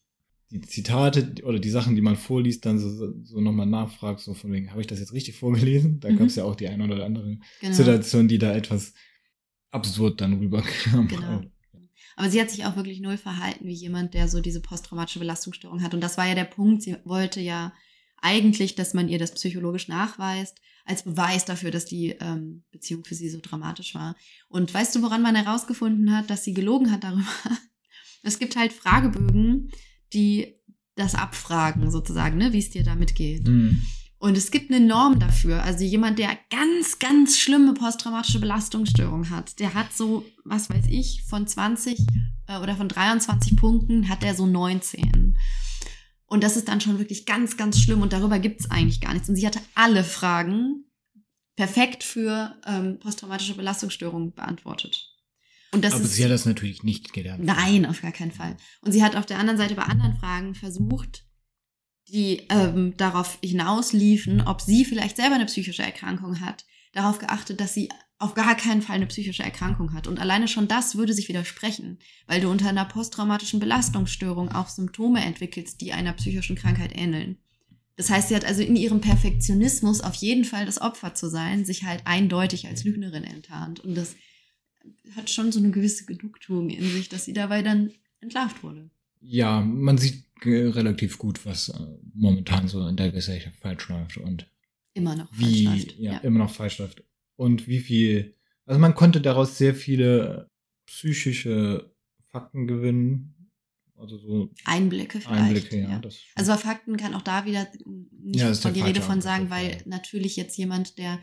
[0.51, 2.89] die Zitate oder die Sachen, die man vorliest, dann so,
[3.23, 5.99] so- nochmal nachfragt, so von wegen, habe ich das jetzt richtig vorgelesen?
[5.99, 6.17] Da Mhm.
[6.17, 7.73] gab es ja auch die eine oder andere Genau.
[7.73, 8.93] Situation, die da etwas
[9.71, 11.07] absurd dann rüberkam.
[11.07, 11.41] Genau.
[12.15, 15.81] Aber sie hat sich auch wirklich null verhalten wie jemand, der so diese posttraumatische Belastungsstörung
[15.83, 15.93] hat.
[15.93, 16.81] Und das war ja der Punkt.
[16.83, 17.73] Sie wollte ja
[18.21, 23.15] eigentlich, dass man ihr das psychologisch nachweist, als Beweis dafür, dass die ähm, Beziehung für
[23.15, 24.15] sie so dramatisch war.
[24.47, 27.25] Und weißt du, woran man herausgefunden hat, dass sie gelogen hat darüber?
[28.23, 29.69] Es gibt halt Fragebögen,
[30.13, 30.55] die
[30.95, 33.47] das abfragen, sozusagen, ne, wie es dir damit geht.
[33.47, 33.81] Mhm.
[34.17, 35.63] Und es gibt eine Norm dafür.
[35.63, 41.23] Also jemand, der ganz, ganz schlimme posttraumatische Belastungsstörung hat, der hat so, was weiß ich,
[41.27, 41.99] von 20
[42.47, 45.37] äh, oder von 23 Punkten hat er so 19.
[46.27, 49.13] Und das ist dann schon wirklich ganz, ganz schlimm und darüber gibt es eigentlich gar
[49.13, 49.29] nichts.
[49.29, 50.85] Und sie hatte alle Fragen
[51.55, 55.14] perfekt für ähm, posttraumatische Belastungsstörung beantwortet.
[55.75, 57.43] Und das Aber ist sie hat das natürlich nicht gelernt.
[57.43, 58.55] Nein, auf gar keinen Fall.
[58.81, 61.25] Und sie hat auf der anderen Seite bei anderen Fragen versucht,
[62.07, 67.73] die ähm, darauf hinausliefen, ob sie vielleicht selber eine psychische Erkrankung hat, darauf geachtet, dass
[67.73, 70.07] sie auf gar keinen Fall eine psychische Erkrankung hat.
[70.07, 75.25] Und alleine schon das würde sich widersprechen, weil du unter einer posttraumatischen Belastungsstörung auch Symptome
[75.25, 77.37] entwickelst, die einer psychischen Krankheit ähneln.
[77.97, 81.65] Das heißt, sie hat also in ihrem Perfektionismus auf jeden Fall das Opfer zu sein,
[81.65, 83.81] sich halt eindeutig als Lügnerin enttarnt.
[83.81, 84.15] Und das
[85.15, 88.89] hat schon so eine gewisse Genugtuung in sich, dass sie dabei dann entlarvt wurde.
[89.21, 91.79] Ja, man sieht äh, relativ gut, was äh,
[92.13, 94.47] momentan so in der Gesellschaft falsch läuft und
[94.93, 95.99] Immer noch wie falsch läuft.
[95.99, 97.03] ja, immer noch falsch läuft.
[97.35, 98.33] Und wie viel,
[98.65, 100.49] also man konnte daraus sehr viele
[100.85, 101.91] psychische
[102.31, 103.31] Fakten gewinnen.
[103.97, 105.41] Also so Einblicke vielleicht.
[105.41, 105.89] Einblicke, ja.
[105.89, 106.01] ja.
[106.35, 107.67] Also bei Fakten kann auch da wieder
[108.11, 111.19] nicht Ja, von die Rede von sagen, weil natürlich jetzt jemand, der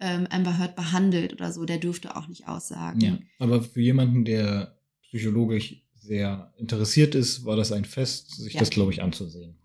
[0.00, 3.00] ähm, Amber Heard behandelt oder so, der dürfte auch nicht aussagen.
[3.00, 3.18] ja.
[3.38, 8.60] Aber für jemanden, der psychologisch sehr interessiert ist, war das ein Fest, sich Ja.
[8.60, 9.58] das, glaube ich, anzusehen.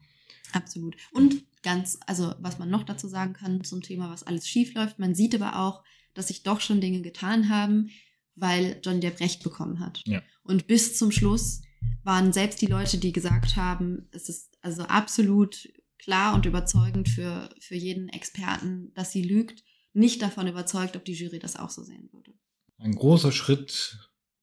[0.52, 0.96] Absolut.
[1.12, 5.00] Und ganz, also was man noch dazu sagen kann zum Thema, was alles schief läuft,
[5.00, 7.89] man sieht aber auch, dass sich doch schon Dinge getan haben,
[8.36, 10.02] weil Johnny Depp Recht bekommen hat.
[10.06, 10.22] Ja.
[10.43, 11.62] Und bis zum Schluss
[12.04, 17.50] waren selbst die Leute, die gesagt haben, es ist also absolut klar und überzeugend für,
[17.60, 19.63] für jeden Experten, dass sie lügt,
[19.94, 22.34] nicht davon überzeugt, ob die Jury das auch so sehen würde.
[22.78, 23.98] Ein großer Schritt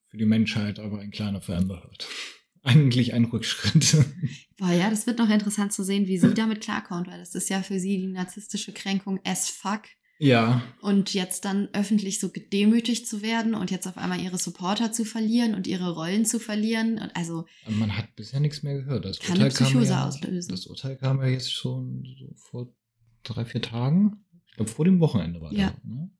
[0.08, 2.08] für die Menschheit, aber ein kleiner für Amber Heard.
[2.62, 3.96] Eigentlich ein Rückschritt.
[4.58, 7.48] Boah, ja, das wird noch interessant zu sehen, wie sie damit klarkommt, weil das ist
[7.48, 9.82] ja für sie die narzisstische Kränkung as fuck.
[10.18, 14.92] ja, Und jetzt dann öffentlich so gedemütigt zu werden und jetzt auf einmal ihre Supporter
[14.92, 16.98] zu verlieren und ihre Rollen zu verlieren.
[16.98, 19.06] Und also, Und man hat bisher nichts mehr gehört.
[19.06, 20.50] Das Kann eine Urteil, kam Psychose ja, auslösen.
[20.50, 22.74] das Urteil kam ja jetzt schon so vor
[23.22, 24.26] drei, vier Tagen.
[24.50, 25.70] Ich glaube, vor dem Wochenende war Ja.
[25.70, 25.84] das.
[25.84, 26.10] Ne?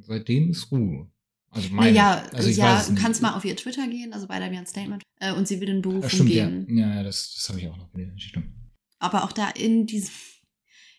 [0.00, 1.10] Seitdem ist Ruhe.
[1.50, 4.44] Also meine, ja, also ich ja du kannst mal auf ihr Twitter gehen, also beide
[4.46, 6.48] haben ja ein Statement, äh, und sie will in Ja, Berufung stimmt, ja.
[6.48, 6.76] gehen.
[6.76, 8.18] Ja, ja, das, das habe ich auch noch gelesen.
[8.18, 8.46] Stimmt.
[8.98, 10.10] Aber auch da in diesem,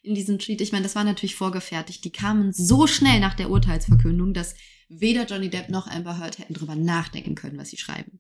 [0.02, 2.06] in diesem Tweet, ich meine, das war natürlich vorgefertigt.
[2.06, 4.56] Die kamen so schnell nach der Urteilsverkündung, dass
[4.88, 8.19] weder Johnny Depp noch Amber Heard hätten drüber nachdenken können, was sie schreiben.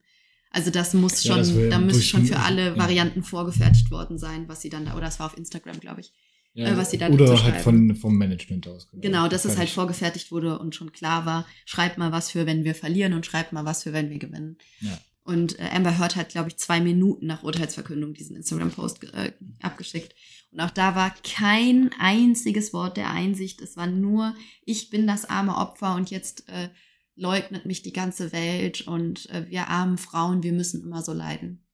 [0.49, 2.77] Also das muss Ja, schon, das will- da müsste schon für alle ja.
[2.77, 6.11] Varianten vorgefertigt worden sein, was sie dann da, oder es war auf Instagram, glaube ich.
[6.55, 8.87] Ja, Äh, was sie da oder halt von, vom Management aus.
[8.93, 9.73] Genau, dass es halt Fertig.
[9.73, 13.51] vorgefertigt wurde und schon klar war, schreibt mal was für, wenn wir verlieren und schreibt
[13.51, 14.57] mal was für, wenn wir gewinnen.
[14.79, 14.97] Ja.
[15.23, 20.15] Und äh, Amber Heard hat, glaube ich, zwei Minuten nach Urteilsverkündung diesen Instagram-Post äh, abgeschickt.
[20.51, 23.59] Und auch da war kein einziges Wort der Einsicht.
[23.61, 24.33] Es war nur,
[24.63, 26.69] ich bin das arme Opfer und jetzt äh,
[27.15, 31.64] leugnet mich die ganze Welt und äh, wir armen Frauen, wir müssen immer so leiden.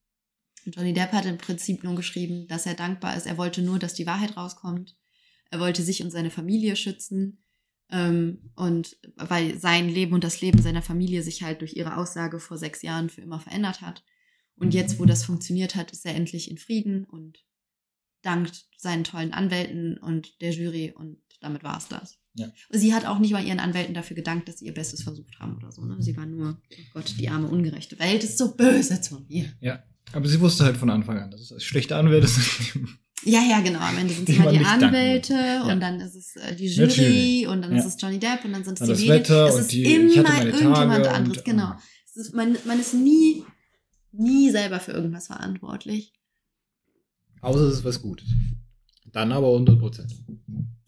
[0.65, 3.25] Und Johnny Depp hat im Prinzip nur geschrieben, dass er dankbar ist.
[3.25, 4.95] Er wollte nur, dass die Wahrheit rauskommt.
[5.49, 7.43] Er wollte sich und seine Familie schützen.
[7.89, 12.39] Ähm, und weil sein Leben und das Leben seiner Familie sich halt durch ihre Aussage
[12.39, 14.03] vor sechs Jahren für immer verändert hat.
[14.55, 17.43] Und jetzt, wo das funktioniert hat, ist er endlich in Frieden und
[18.21, 22.19] dankt seinen tollen Anwälten und der Jury und damit war es das.
[22.35, 22.47] Ja.
[22.69, 25.57] Sie hat auch nicht mal ihren Anwälten dafür gedankt, dass sie ihr Bestes versucht haben
[25.57, 25.83] oder so.
[25.83, 25.97] Ne?
[25.99, 29.51] Sie war nur, oh Gott, die arme, ungerechte Welt ist so böse zu mir.
[29.59, 29.83] Ja.
[30.13, 32.87] Aber sie wusste halt von Anfang an, dass es schlechte Anwälte sind.
[33.23, 33.79] Ja, ja, genau.
[33.79, 35.63] Am Ende sind es Die halt die Anwälte muss.
[35.63, 35.75] und Ja.
[35.75, 37.47] dann ist es äh, die Jury Natürlich.
[37.47, 37.77] und dann Ja.
[37.79, 39.19] ist es Johnny Depp und dann sind es Dann die Medien.
[39.19, 41.63] Wetter es und ist die- immer irgendjemand anderes, und, genau.
[41.65, 41.81] ah.
[42.07, 43.43] Es ist, man, man ist nie,
[44.11, 46.13] nie selber für irgendwas verantwortlich.
[47.41, 48.27] Außer es ist was Gutes.
[49.11, 50.13] Dann aber 100 Prozent.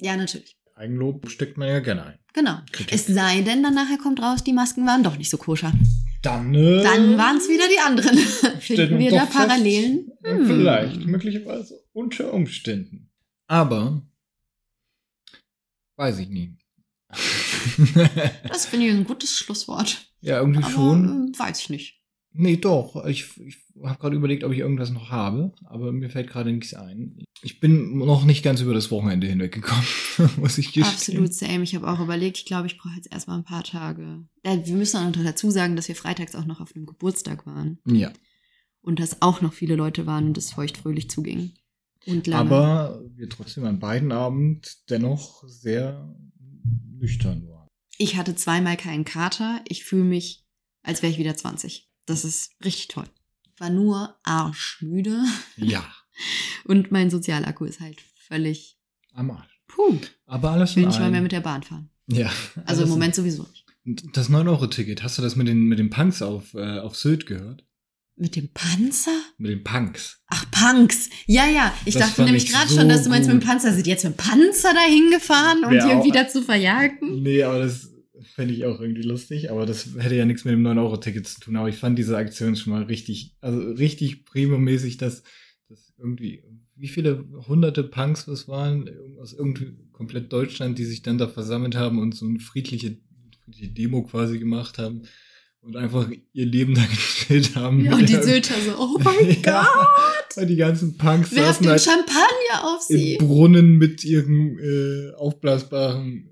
[0.02, 0.58] Ja, natürlich.
[0.76, 2.20] Eigenlob steckt man ja gerne ein.
[2.34, 2.58] Genau.
[2.72, 2.94] Kritik.
[2.94, 5.72] Es sei denn, dann nachher kommt raus, die Masken waren doch nicht so koscher.
[6.24, 8.18] Dann, äh, Dann waren es wieder die anderen.
[8.60, 10.12] Finden wir da Parallelen?
[10.24, 10.48] ja, Hm.
[10.48, 13.12] Vielleicht, möglicherweise, unter Umständen.
[13.48, 14.02] Aber,
[15.98, 16.56] weiß ich nie.
[18.48, 20.08] Das finde ich ein gutes Schlusswort.
[20.22, 21.34] ja, irgendwie Aber schon.
[21.34, 22.03] äh, weiß ich nicht.
[22.36, 23.06] Nee, doch.
[23.06, 26.74] Ich, ich habe gerade überlegt, ob ich irgendwas noch habe, aber mir fällt gerade nichts
[26.74, 27.24] ein.
[27.42, 29.84] Ich bin noch nicht ganz über das Wochenende hinweggekommen,
[30.38, 30.86] muss ich gestehen.
[30.86, 31.64] Absolut same.
[31.64, 34.26] Ich habe auch überlegt, ich glaube, ich brauche jetzt erstmal ein paar Tage.
[34.46, 37.46] Ja, wir müssen auch noch dazu sagen, dass wir freitags auch noch auf einem Geburtstag
[37.46, 37.80] waren.
[37.86, 38.12] Ja,
[38.82, 41.52] Und dass auch noch viele Leute waren und es feuchtfröhlich zuging.
[42.06, 42.50] Und lange.
[42.52, 46.14] aber wir trotzdem an beiden Abend dennoch sehr
[46.98, 47.68] nüchtern waren.
[47.98, 49.62] ich hatte zweimal keinen Kater.
[49.68, 50.46] Ich fühle mich,
[50.82, 51.90] als wäre ich wieder 20.
[52.06, 53.06] Das ist richtig toll.
[53.58, 55.24] War nur arschmüde
[55.58, 55.86] Ja,
[56.66, 58.78] und mein Sozialakku ist halt völlig.
[59.14, 59.60] am Arsch.
[59.68, 61.90] Puh, Aber alles ich will nicht mal mehr mit der Bahn fahren.
[62.08, 62.32] Ja.
[62.66, 63.66] Also im Moment sowieso nicht.
[64.16, 67.66] Das 9-Euro-Ticket, hast du das mit den, mit den Punks auf, äh, auf Sylt gehört?
[68.16, 69.12] Mit dem Panzer?
[69.38, 70.22] Mit den Punks.
[70.28, 71.10] Ach, Punks.
[71.26, 71.74] Ja, ja.
[71.86, 73.50] Ich Das dachte nämlich ich gerade so schon, dass du meinst, mit dem gut.
[73.50, 77.24] Panzer sind jetzt mit dem Panzer dahin gefahren, um die irgendwie dazu verjagen.
[77.24, 77.90] Nee, aber das
[78.24, 79.52] fände ich auch irgendwie lustig.
[79.52, 81.56] Aber das hätte ja nichts mit dem 9-Euro-Ticket zu tun.
[81.56, 85.24] Aber ich fand diese Aktion schon mal richtig, also richtig primo-mäßig, dass,
[85.70, 86.44] dass irgendwie,
[86.76, 91.76] wie viele hunderte Punks das waren, aus irgendwie komplett Deutschland, die sich dann da versammelt
[91.76, 92.98] haben und so eine friedliche,
[93.44, 95.04] friedliche Demo quasi gemacht haben.
[95.62, 97.86] Und einfach ihr Leben da gestellt haben.
[97.86, 99.64] Ja, und die Sylter so, oh mein Ja.
[99.64, 103.18] Gott, Weil die ganzen Punks werft den halt Champagner auf im sie.
[103.18, 106.30] Brunnen mit ihren äh, aufblasbaren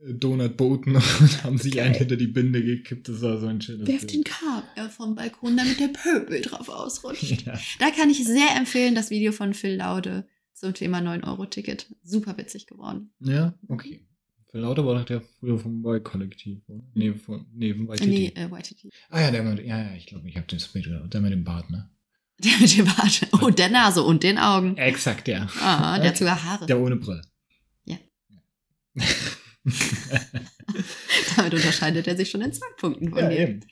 [0.00, 1.86] Flamingo-Donutbooten und haben sich Geil.
[1.86, 3.08] einen hinter die Binde gekippt.
[3.08, 4.24] Das war so ein schönes Werft den.
[4.24, 7.42] Kabel vom Balkon, damit der Pöbel drauf ausrutscht.
[7.46, 7.58] Ja.
[7.78, 11.86] Da kann ich sehr empfehlen, das Video von Phil Laude zum Thema 9-Euro-Ticket.
[12.02, 13.12] Super witzig geworden.
[13.20, 14.04] ja, okay.
[14.50, 16.82] Phil Lauter war doch der früher vom Y-Kollektiv, oder?
[16.94, 18.06] Nee, von, nee, vom YTT.
[18.06, 18.92] Nee, äh, YTT.
[19.08, 21.14] Ah ja, der mit, ja, ja, ich glaube, ich habe den gehört.
[21.14, 21.88] Der mit dem Bart, ne?
[22.42, 24.76] Der mit dem Bart und der Nase und den Augen.
[24.78, 25.48] Exakt, der.
[25.60, 26.18] Ah, der hat Okay.
[26.18, 26.64] sogar Haare.
[26.66, 27.20] Der ohne Brille.
[27.84, 27.98] Ja.
[31.36, 33.38] Damit unterscheidet er sich schon in zwei Punkten von ja, mir.
[33.38, 33.66] eben.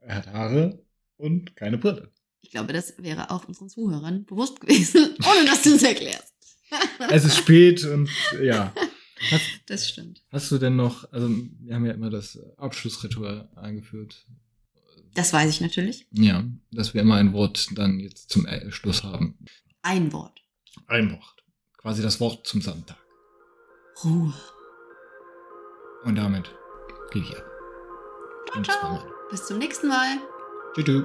[0.00, 0.84] Er hat Haare
[1.16, 2.12] und keine Brille.
[2.42, 6.32] Ich glaube, das wäre auch unseren Zuhörern bewusst gewesen, ohne dass du es erklärst.
[7.10, 8.08] Es ist spät und
[8.40, 8.72] ja.
[9.30, 10.22] Hast, Das stimmt.
[10.30, 14.24] Hast du denn noch, also wir haben ja immer das Abschlussritual eingeführt.
[15.14, 16.06] Das weiß ich natürlich.
[16.12, 19.38] Ja, dass wir immer ein Wort dann jetzt zum Schluss haben.
[19.82, 20.40] Ein Wort.
[20.86, 21.44] Ein Wort.
[21.78, 22.98] Quasi das Wort zum Sonntag.
[24.04, 24.34] Ruhe.
[26.06, 26.54] Und damit
[27.10, 27.44] gehe ich ab.
[28.52, 29.02] Ciao, ciao.
[29.28, 30.18] Bis zum nächsten Mal.
[30.74, 31.04] Tschüss.